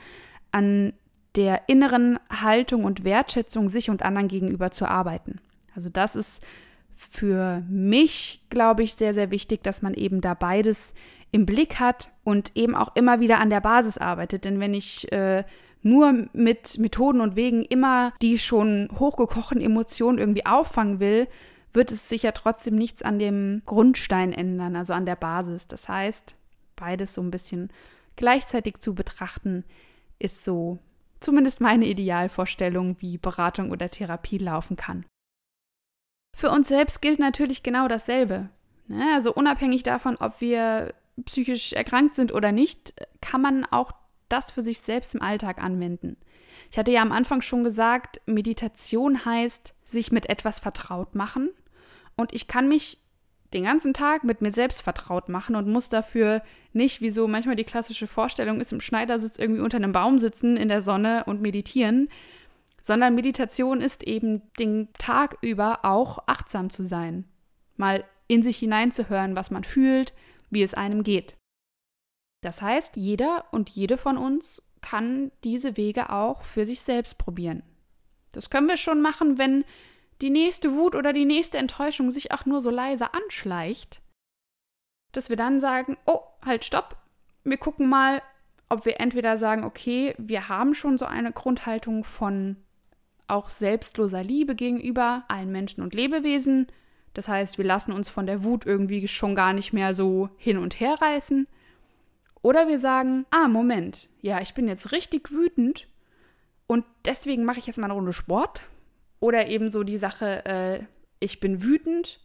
an 0.51 0.93
der 1.37 1.69
inneren 1.69 2.19
Haltung 2.31 2.85
und 2.85 3.05
Wertschätzung 3.05 3.69
sich 3.69 3.89
und 3.91 4.03
anderen 4.03 4.29
gegenüber 4.29 4.71
zu 4.71 4.87
arbeiten. 4.87 5.41
Also 5.75 5.89
das 5.89 6.17
ist 6.17 6.43
für 7.11 7.63
mich, 7.69 8.45
glaube 8.51 8.83
ich, 8.83 8.95
sehr, 8.95 9.15
sehr 9.15 9.31
wichtig, 9.31 9.63
dass 9.63 9.83
man 9.83 9.95
eben 9.95 10.21
da 10.21 10.35
beides 10.35 10.95
im 11.31 11.47
Blick 11.47 11.81
hat 11.81 12.11
und 12.25 12.53
eben 12.55 12.75
auch 12.75 12.95
immer 12.95 13.21
wieder 13.21 13.41
an 13.41 13.51
der 13.51 13.61
Basis 13.61 13.99
arbeitet. 13.99 14.45
Denn 14.45 14.61
wenn 14.61 14.75
ich 14.75 15.11
äh, 15.13 15.45
nur 15.83 16.29
mit 16.33 16.79
Methoden 16.79 17.21
und 17.21 17.37
Wegen 17.37 17.63
immer 17.63 18.13
die 18.23 18.39
schon 18.39 18.89
hochgekochten 18.99 19.61
Emotionen 19.61 20.19
irgendwie 20.19 20.47
auffangen 20.47 21.01
will, 21.01 21.27
wird 21.73 21.91
es 21.91 22.09
sich 22.09 22.23
ja 22.23 22.33
trotzdem 22.33 22.77
nichts 22.77 23.03
an 23.03 23.19
dem 23.19 23.63
Grundstein 23.65 24.33
ändern, 24.33 24.77
also 24.77 24.93
an 24.93 25.07
der 25.07 25.17
Basis. 25.17 25.67
Das 25.67 25.89
heißt, 25.89 26.37
beides 26.77 27.15
so 27.15 27.23
ein 27.23 27.31
bisschen 27.31 27.71
gleichzeitig 28.17 28.79
zu 28.79 28.95
betrachten, 28.95 29.65
ist 30.19 30.45
so 30.45 30.79
zumindest 31.21 31.61
meine 31.61 31.87
Idealvorstellung, 31.87 32.97
wie 33.01 33.17
Beratung 33.17 33.71
oder 33.71 33.89
Therapie 33.89 34.39
laufen 34.39 34.77
kann. 34.77 35.07
Für 36.35 36.51
uns 36.51 36.69
selbst 36.69 37.03
gilt 37.03 37.19
natürlich 37.19 37.63
genau 37.63 37.89
dasselbe. 37.89 38.49
Ne? 38.89 39.05
Also 39.15 39.33
unabhängig 39.33 39.83
davon, 39.83 40.17
ob 40.17 40.41
wir 40.41 40.95
psychisch 41.25 41.73
erkrankt 41.73 42.15
sind 42.15 42.33
oder 42.33 42.53
nicht, 42.53 42.95
kann 43.21 43.43
man 43.43 43.65
auch 43.67 43.93
das 44.29 44.51
für 44.51 44.63
sich 44.63 44.81
selbst 44.81 45.15
im 45.15 45.23
Alltag 45.23 45.63
anwenden. 45.63 46.17
Ich 46.71 46.79
hatte 46.79 46.91
ja 46.91 47.03
am 47.03 47.13
Anfang 47.13 47.43
schon 47.43 47.65
gesagt, 47.65 48.21
Meditation 48.27 49.25
heißt, 49.25 49.75
sich 49.87 50.11
mit 50.11 50.29
etwas 50.29 50.59
vertraut 50.59 51.15
machen. 51.15 51.51
Und 52.17 52.33
ich 52.33 52.49
kann 52.49 52.69
mich 52.69 52.99
den 53.53 53.65
ganzen 53.65 53.93
Tag 53.93 54.25
mit 54.25 54.41
mir 54.41 54.51
selbst 54.51 54.83
vertraut 54.83 55.29
machen 55.29 55.57
und 55.57 55.69
muss 55.69 55.91
dafür 55.91 56.43
nicht, 56.73 57.03
wie 57.03 57.11
so 57.11 57.29
manchmal 57.29 57.57
die 57.57 57.65
klassische 57.65 58.07
Vorstellung 58.07 58.61
ist, 58.61 58.73
im 58.73 58.81
Schneidersitz 58.81 59.39
irgendwie 59.39 59.61
unter 59.61 59.77
einem 59.77 59.93
Baum 59.93 60.19
sitzen 60.19 60.57
in 60.57 60.69
der 60.69 60.81
Sonne 60.81 61.25
und 61.27 61.43
meditieren, 61.43 62.09
sondern 62.83 63.15
Meditation 63.15 63.81
ist 63.81 64.03
eben 64.03 64.43
den 64.59 64.93
Tag 64.95 65.39
über 65.41 65.85
auch 65.85 66.19
achtsam 66.27 66.71
zu 66.71 66.85
sein, 66.85 67.25
mal 67.77 68.05
in 68.27 68.43
sich 68.43 68.59
hineinzuhören, 68.59 69.37
was 69.37 69.51
man 69.51 69.65
fühlt, 69.65 70.15
wie 70.51 70.63
es 70.63 70.75
einem 70.75 71.03
geht. 71.03 71.37
Das 72.43 72.61
heißt, 72.61 72.97
jeder 72.97 73.45
und 73.53 73.71
jede 73.71 73.97
von 73.97 74.19
uns 74.19 74.63
kann 74.81 75.31
diese 75.45 75.77
Wege 75.77 76.11
auch 76.11 76.43
für 76.43 76.67
sich 76.67 76.81
selbst 76.81 77.19
probieren. 77.19 77.63
Das 78.33 78.51
können 78.51 78.69
wir 78.69 78.77
schon 78.77 79.01
machen, 79.01 79.39
wenn 79.39 79.65
die 80.21 80.31
nächste 80.31 80.75
Wut 80.75 80.95
oder 80.95 81.13
die 81.13 81.25
nächste 81.25 81.59
Enttäuschung 81.59 82.11
sich 82.11 82.33
auch 82.33 82.47
nur 82.47 82.63
so 82.63 82.71
leise 82.71 83.15
anschleicht, 83.15 84.03
dass 85.13 85.29
wir 85.29 85.37
dann 85.37 85.61
sagen, 85.61 85.97
oh, 86.07 86.21
halt, 86.45 86.65
stopp, 86.65 86.97
wir 87.45 87.59
gucken 87.59 87.89
mal, 87.89 88.23
ob 88.69 88.87
wir 88.87 89.01
entweder 89.01 89.37
sagen, 89.37 89.65
okay, 89.65 90.15
wir 90.19 90.49
haben 90.49 90.75
schon 90.75 90.97
so 90.99 91.05
eine 91.05 91.33
Grundhaltung 91.33 92.05
von 92.05 92.57
auch 93.33 93.49
selbstloser 93.49 94.23
Liebe 94.23 94.55
gegenüber 94.55 95.25
allen 95.29 95.51
Menschen 95.51 95.83
und 95.83 95.95
Lebewesen. 95.95 96.67
Das 97.15 97.29
heißt, 97.29 97.59
wir 97.59 97.65
lassen 97.65 97.93
uns 97.93 98.09
von 98.09 98.27
der 98.27 98.45
Wut 98.45 98.65
irgendwie 98.67 99.07
schon 99.09 99.35
gar 99.35 99.53
nicht 99.53 99.73
mehr 99.73 99.95
so 99.95 100.29
hin 100.37 100.59
und 100.59 100.81
her 100.81 100.97
reißen. 101.01 101.47
Oder 102.43 102.69
wir 102.69 102.79
sagen, 102.79 103.27
ah, 103.31 103.49
Moment, 103.49 104.09
ja, 104.21 104.41
ich 104.41 104.55
bin 104.55 104.69
jetzt 104.69 104.93
richtig 104.93 105.31
wütend 105.31 105.89
und 106.67 106.85
deswegen 107.05 107.45
mache 107.45 107.59
ich 107.59 107.67
jetzt 107.67 107.79
mal 107.79 107.85
eine 107.85 107.95
Runde 107.95 108.13
Sport. 108.13 108.63
Oder 109.21 109.47
eben 109.47 109.71
so 109.71 109.85
die 109.85 109.99
Sache, 109.99 110.45
äh, 110.45 110.85
ich 111.21 111.39
bin 111.39 111.63
wütend 111.63 112.21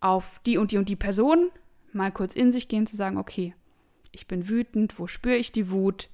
auf 0.00 0.40
die 0.46 0.58
und 0.58 0.72
die 0.72 0.78
und 0.78 0.88
die 0.88 0.96
Person. 0.96 1.50
Mal 1.92 2.10
kurz 2.10 2.34
in 2.34 2.52
sich 2.52 2.68
gehen, 2.68 2.86
zu 2.86 2.96
sagen, 2.96 3.18
okay, 3.18 3.54
ich 4.12 4.26
bin 4.26 4.48
wütend, 4.48 4.98
wo 4.98 5.06
spüre 5.06 5.36
ich 5.36 5.52
die 5.52 5.70
Wut? 5.70 6.08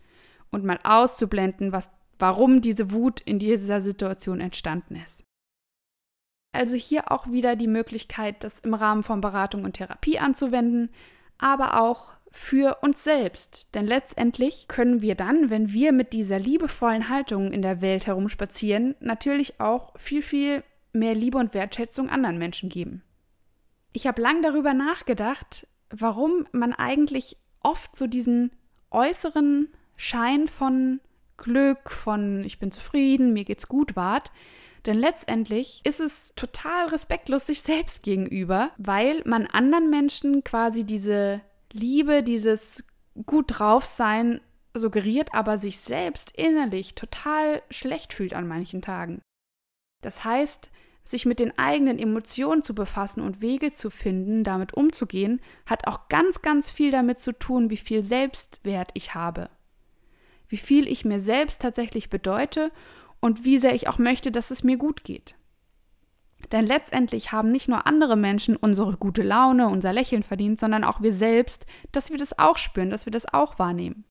Und 0.50 0.64
mal 0.64 0.80
auszublenden, 0.83 1.70
was 1.70 1.90
warum 2.20 2.61
diese 2.61 2.92
Wut 2.92 3.20
in 3.20 3.38
dieser 3.38 3.80
Situation 3.80 4.40
entstanden 4.40 4.96
ist. 4.96 5.24
Also 6.52 6.76
hier 6.76 7.12
auch 7.12 7.30
wieder 7.30 7.56
die 7.56 7.68
Möglichkeit, 7.68 8.42
das 8.42 8.59
im 8.61 8.74
Rahmen 8.74 9.02
von 9.02 9.20
Beratung 9.20 9.64
und 9.64 9.74
Therapie 9.74 10.18
anzuwenden, 10.18 10.90
aber 11.38 11.80
auch 11.80 12.12
für 12.33 12.78
uns 12.83 13.04
selbst. 13.04 13.74
Denn 13.74 13.87
letztendlich 13.87 14.66
können 14.68 15.00
wir 15.00 15.14
dann, 15.14 15.50
wenn 15.50 15.72
wir 15.72 15.92
mit 15.92 16.12
dieser 16.12 16.38
liebevollen 16.38 17.09
Haltung 17.09 17.52
in 17.52 17.62
der 17.62 17.80
Welt 17.80 18.06
herumspazieren, 18.06 18.94
natürlich 19.00 19.61
auch 19.61 19.98
viel, 19.98 20.22
viel 20.22 20.62
mehr 20.92 21.14
Liebe 21.14 21.38
und 21.38 21.54
Wertschätzung 21.54 22.09
anderen 22.09 22.38
Menschen 22.38 22.68
geben. 22.68 23.02
Ich 23.92 24.06
habe 24.06 24.22
lang 24.22 24.42
darüber 24.42 24.74
nachgedacht, 24.74 25.66
warum 25.90 26.46
man 26.52 26.72
eigentlich 26.72 27.37
oft 27.62 27.94
so 27.96 28.06
diesen 28.06 28.52
äußeren 28.90 29.68
Schein 29.96 30.48
von 30.48 31.00
Glück, 31.40 31.90
von 31.90 32.44
ich 32.44 32.59
bin 32.59 32.70
zufrieden, 32.70 33.33
mir 33.33 33.44
geht's 33.44 33.66
gut 33.66 33.96
wahrt. 33.96 34.31
Denn 34.87 34.96
letztendlich 34.96 35.81
ist 35.85 36.00
es 36.00 36.33
total 36.37 36.87
respektlos 36.87 37.46
sich 37.46 37.61
selbst 37.61 38.03
gegenüber, 38.03 38.70
weil 38.79 39.22
man 39.26 39.46
anderen 39.46 39.90
Menschen 39.90 40.42
quasi 40.44 40.85
diese 40.85 41.40
Liebe, 41.72 42.22
dieses 42.22 42.85
gut 43.26 43.59
drauf 43.59 43.85
sein 43.85 44.40
suggeriert, 44.72 45.35
aber 45.35 45.59
sich 45.59 45.81
selbst 45.81 46.37
innerlich 46.37 46.94
total 46.94 47.62
schlecht 47.70 48.12
fühlt 48.12 48.35
an 48.35 48.46
manchen 48.46 48.83
Tagen. 48.83 49.20
Das 50.00 50.24
heißt, 50.24 50.70
sich 51.05 51.26
mit 51.26 51.40
den 51.40 51.59
eigenen 51.59 51.98
Emotionen 51.98 52.62
zu 52.62 52.74
befassen 52.74 53.20
und 53.20 53.40
Wege 53.40 53.72
zu 53.72 53.90
finden, 53.90 54.44
damit 54.44 54.74
umzugehen, 54.74 55.40
hat 55.66 55.87
auch 55.87 56.09
ganz, 56.09 56.40
ganz 56.40 56.70
viel 56.70 56.90
damit 56.90 57.20
zu 57.20 57.33
tun, 57.33 57.68
wie 57.68 57.76
viel 57.76 58.05
Selbstwert 58.05 58.90
ich 58.94 59.14
habe. 59.14 59.50
Wie 60.50 60.58
viel 60.58 60.86
ich 60.86 61.06
mir 61.06 61.20
selbst 61.20 61.62
tatsächlich 61.62 62.10
bedeute 62.10 62.70
und 63.20 63.44
wie 63.44 63.56
sehr 63.56 63.74
ich 63.74 63.88
auch 63.88 63.98
möchte, 63.98 64.30
dass 64.30 64.50
es 64.50 64.62
mir 64.62 64.76
gut 64.76 65.04
geht. 65.04 65.36
Denn 66.52 66.66
letztendlich 66.66 67.32
haben 67.32 67.52
nicht 67.52 67.68
nur 67.68 67.86
andere 67.86 68.16
Menschen 68.16 68.56
unsere 68.56 68.96
gute 68.96 69.22
Laune, 69.22 69.68
unser 69.68 69.92
Lächeln 69.92 70.22
verdient, 70.22 70.58
sondern 70.58 70.84
auch 70.84 71.00
wir 71.00 71.12
selbst, 71.12 71.66
dass 71.92 72.10
wir 72.10 72.18
das 72.18 72.38
auch 72.38 72.58
spüren, 72.58 72.90
dass 72.90 73.06
wir 73.06 73.12
das 73.12 73.32
auch 73.32 73.58
wahrnehmen. 73.58 74.04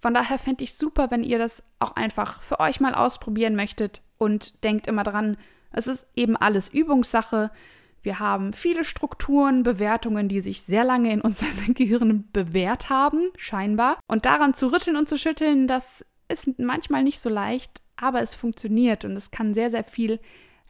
Von 0.00 0.14
daher 0.14 0.38
fände 0.38 0.64
ich 0.64 0.74
super, 0.74 1.10
wenn 1.10 1.24
ihr 1.24 1.38
das 1.38 1.62
auch 1.78 1.96
einfach 1.96 2.42
für 2.42 2.60
euch 2.60 2.80
mal 2.80 2.94
ausprobieren 2.94 3.56
möchtet 3.56 4.02
und 4.18 4.64
denkt 4.64 4.86
immer 4.86 5.04
dran, 5.04 5.36
es 5.72 5.86
ist 5.86 6.06
eben 6.14 6.36
alles 6.36 6.68
Übungssache. 6.68 7.50
Wir 8.02 8.18
haben 8.18 8.52
viele 8.52 8.84
Strukturen, 8.84 9.62
Bewertungen, 9.62 10.28
die 10.28 10.40
sich 10.40 10.62
sehr 10.62 10.84
lange 10.84 11.12
in 11.12 11.20
unserem 11.20 11.74
Gehirn 11.74 12.28
bewährt 12.32 12.90
haben, 12.90 13.30
scheinbar. 13.36 13.98
Und 14.06 14.26
daran 14.26 14.54
zu 14.54 14.72
rütteln 14.72 14.96
und 14.96 15.08
zu 15.08 15.16
schütteln, 15.16 15.68
das 15.68 16.04
ist 16.28 16.58
manchmal 16.58 17.02
nicht 17.02 17.20
so 17.20 17.28
leicht, 17.28 17.82
aber 17.96 18.20
es 18.20 18.34
funktioniert 18.34 19.04
und 19.04 19.12
es 19.12 19.30
kann 19.30 19.54
sehr, 19.54 19.70
sehr 19.70 19.84
viel 19.84 20.20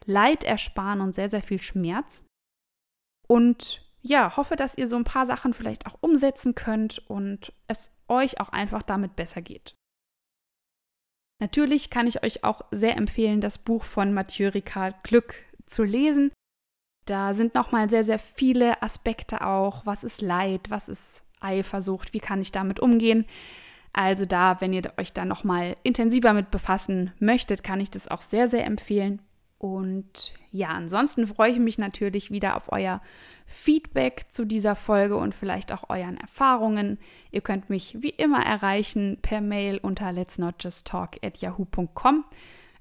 Leid 0.05 0.43
ersparen 0.43 1.01
und 1.01 1.15
sehr, 1.15 1.29
sehr 1.29 1.41
viel 1.41 1.59
Schmerz. 1.59 2.23
Und 3.27 3.81
ja, 4.01 4.35
hoffe, 4.35 4.55
dass 4.55 4.77
ihr 4.77 4.87
so 4.87 4.97
ein 4.97 5.05
paar 5.05 5.25
Sachen 5.25 5.53
vielleicht 5.53 5.87
auch 5.87 5.97
umsetzen 6.01 6.55
könnt 6.55 6.99
und 7.09 7.53
es 7.67 7.89
euch 8.07 8.39
auch 8.39 8.49
einfach 8.49 8.83
damit 8.83 9.15
besser 9.15 9.41
geht. 9.41 9.75
Natürlich 11.39 11.89
kann 11.89 12.05
ich 12.05 12.21
euch 12.23 12.43
auch 12.43 12.61
sehr 12.71 12.97
empfehlen, 12.97 13.41
das 13.41 13.57
Buch 13.57 13.83
von 13.83 14.13
Mathieu 14.13 14.49
Ricard 14.49 15.03
Glück 15.03 15.35
zu 15.65 15.83
lesen. 15.83 16.31
Da 17.05 17.33
sind 17.33 17.53
nochmal 17.53 17.89
sehr, 17.89 18.03
sehr 18.03 18.19
viele 18.19 18.81
Aspekte 18.81 19.45
auch. 19.45 19.85
Was 19.85 20.03
ist 20.03 20.21
Leid? 20.21 20.69
Was 20.69 20.89
ist 20.89 21.23
Eifersucht? 21.39 22.13
Wie 22.13 22.19
kann 22.19 22.41
ich 22.41 22.51
damit 22.51 22.79
umgehen? 22.79 23.25
Also 23.91 24.25
da, 24.25 24.59
wenn 24.59 24.73
ihr 24.73 24.91
euch 24.97 25.13
da 25.13 25.23
nochmal 25.23 25.75
intensiver 25.83 26.33
mit 26.33 26.49
befassen 26.49 27.11
möchtet, 27.19 27.63
kann 27.63 27.79
ich 27.79 27.91
das 27.91 28.07
auch 28.07 28.21
sehr, 28.21 28.47
sehr 28.47 28.65
empfehlen. 28.65 29.21
Und 29.59 30.33
ja, 30.51 30.69
ansonsten 30.69 31.25
freue 31.25 31.51
ich 31.51 31.59
mich 31.59 31.77
natürlich 31.77 32.31
wieder 32.31 32.57
auf 32.57 32.71
euer 32.71 33.01
Feedback 33.45 34.25
zu 34.29 34.45
dieser 34.45 34.75
Folge 34.75 35.15
und 35.15 35.33
vielleicht 35.33 35.71
auch 35.71 35.89
euren 35.89 36.17
Erfahrungen. 36.17 36.97
Ihr 37.31 37.39
könnt 37.39 37.69
mich 37.69 38.01
wie 38.01 38.09
immer 38.09 38.45
erreichen 38.45 39.19
per 39.21 39.39
Mail 39.39 39.77
unter 39.77 40.11
let's 40.11 40.37
not 40.37 40.55
just 40.59 40.85
talk 40.85 41.17
at 41.23 41.37
yahoo.com. 41.37 42.25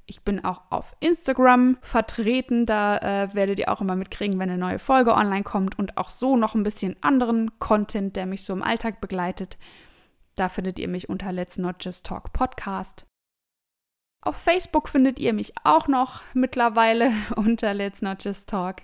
Ich 0.07 0.23
bin 0.23 0.45
auch 0.45 0.63
auf 0.71 0.95
Instagram 1.01 1.79
vertreten. 1.81 2.67
Da 2.67 2.99
äh, 2.99 3.35
werdet 3.35 3.59
ihr 3.59 3.71
auch 3.71 3.81
immer 3.81 3.97
mitkriegen, 3.97 4.39
wenn 4.39 4.51
eine 4.51 4.59
neue 4.59 4.79
Folge 4.79 5.15
online 5.15 5.45
kommt 5.45 5.79
und 5.79 5.97
auch 5.97 6.09
so 6.09 6.37
noch 6.37 6.55
ein 6.55 6.65
bisschen 6.65 6.97
anderen 7.03 7.59
Content, 7.59 8.17
der 8.17 8.27
mich 8.27 8.45
so 8.45 8.53
im 8.53 8.63
Alltag 8.63 9.01
begleitet. 9.01 9.59
Da 10.35 10.49
findet 10.49 10.79
ihr 10.79 10.89
mich 10.89 11.09
unter 11.09 11.31
Let's 11.33 11.59
Not 11.59 11.77
Just 11.81 12.07
Talk 12.07 12.33
Podcast. 12.33 13.07
Auf 14.25 14.37
Facebook 14.37 14.89
findet 14.89 15.19
ihr 15.19 15.33
mich 15.33 15.53
auch 15.65 15.89
noch 15.89 16.23
mittlerweile 16.33 17.13
unter 17.37 17.75
Let's 17.75 18.03
Not 18.03 18.25
Just 18.25 18.49
Talk. 18.49 18.83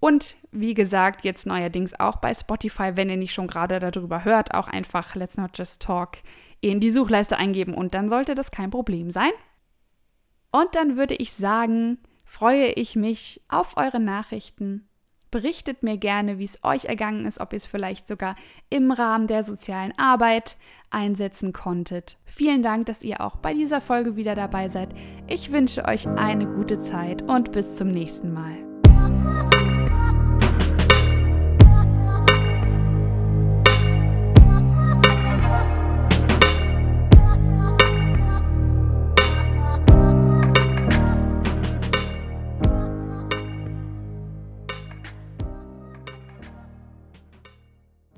Und 0.00 0.36
wie 0.50 0.72
gesagt, 0.72 1.24
jetzt 1.24 1.46
neuerdings 1.46 1.98
auch 1.98 2.16
bei 2.16 2.32
Spotify, 2.32 2.92
wenn 2.94 3.10
ihr 3.10 3.18
nicht 3.18 3.34
schon 3.34 3.46
gerade 3.46 3.78
darüber 3.80 4.24
hört, 4.24 4.54
auch 4.54 4.66
einfach 4.66 5.14
Let's 5.14 5.36
Not 5.36 5.56
Just 5.58 5.82
Talk 5.82 6.18
in 6.62 6.80
die 6.80 6.90
Suchleiste 6.90 7.36
eingeben 7.36 7.74
und 7.74 7.94
dann 7.94 8.08
sollte 8.08 8.34
das 8.34 8.50
kein 8.50 8.70
Problem 8.70 9.10
sein. 9.10 9.30
Und 10.52 10.74
dann 10.74 10.96
würde 10.96 11.14
ich 11.14 11.32
sagen, 11.32 11.98
freue 12.24 12.72
ich 12.72 12.96
mich 12.96 13.40
auf 13.48 13.76
eure 13.76 14.00
Nachrichten 14.00 14.88
Berichtet 15.30 15.84
mir 15.84 15.96
gerne, 15.96 16.38
wie 16.38 16.44
es 16.44 16.58
euch 16.64 16.86
ergangen 16.86 17.24
ist, 17.24 17.40
ob 17.40 17.52
ihr 17.52 17.58
es 17.58 17.66
vielleicht 17.66 18.08
sogar 18.08 18.34
im 18.68 18.90
Rahmen 18.90 19.28
der 19.28 19.44
sozialen 19.44 19.96
Arbeit 19.96 20.56
einsetzen 20.90 21.52
konntet. 21.52 22.18
Vielen 22.24 22.62
Dank, 22.62 22.86
dass 22.86 23.02
ihr 23.02 23.20
auch 23.20 23.36
bei 23.36 23.54
dieser 23.54 23.80
Folge 23.80 24.16
wieder 24.16 24.34
dabei 24.34 24.68
seid. 24.68 24.88
Ich 25.28 25.52
wünsche 25.52 25.84
euch 25.84 26.08
eine 26.08 26.46
gute 26.46 26.80
Zeit 26.80 27.22
und 27.22 27.52
bis 27.52 27.76
zum 27.76 27.92
nächsten 27.92 28.32
Mal. 28.32 28.69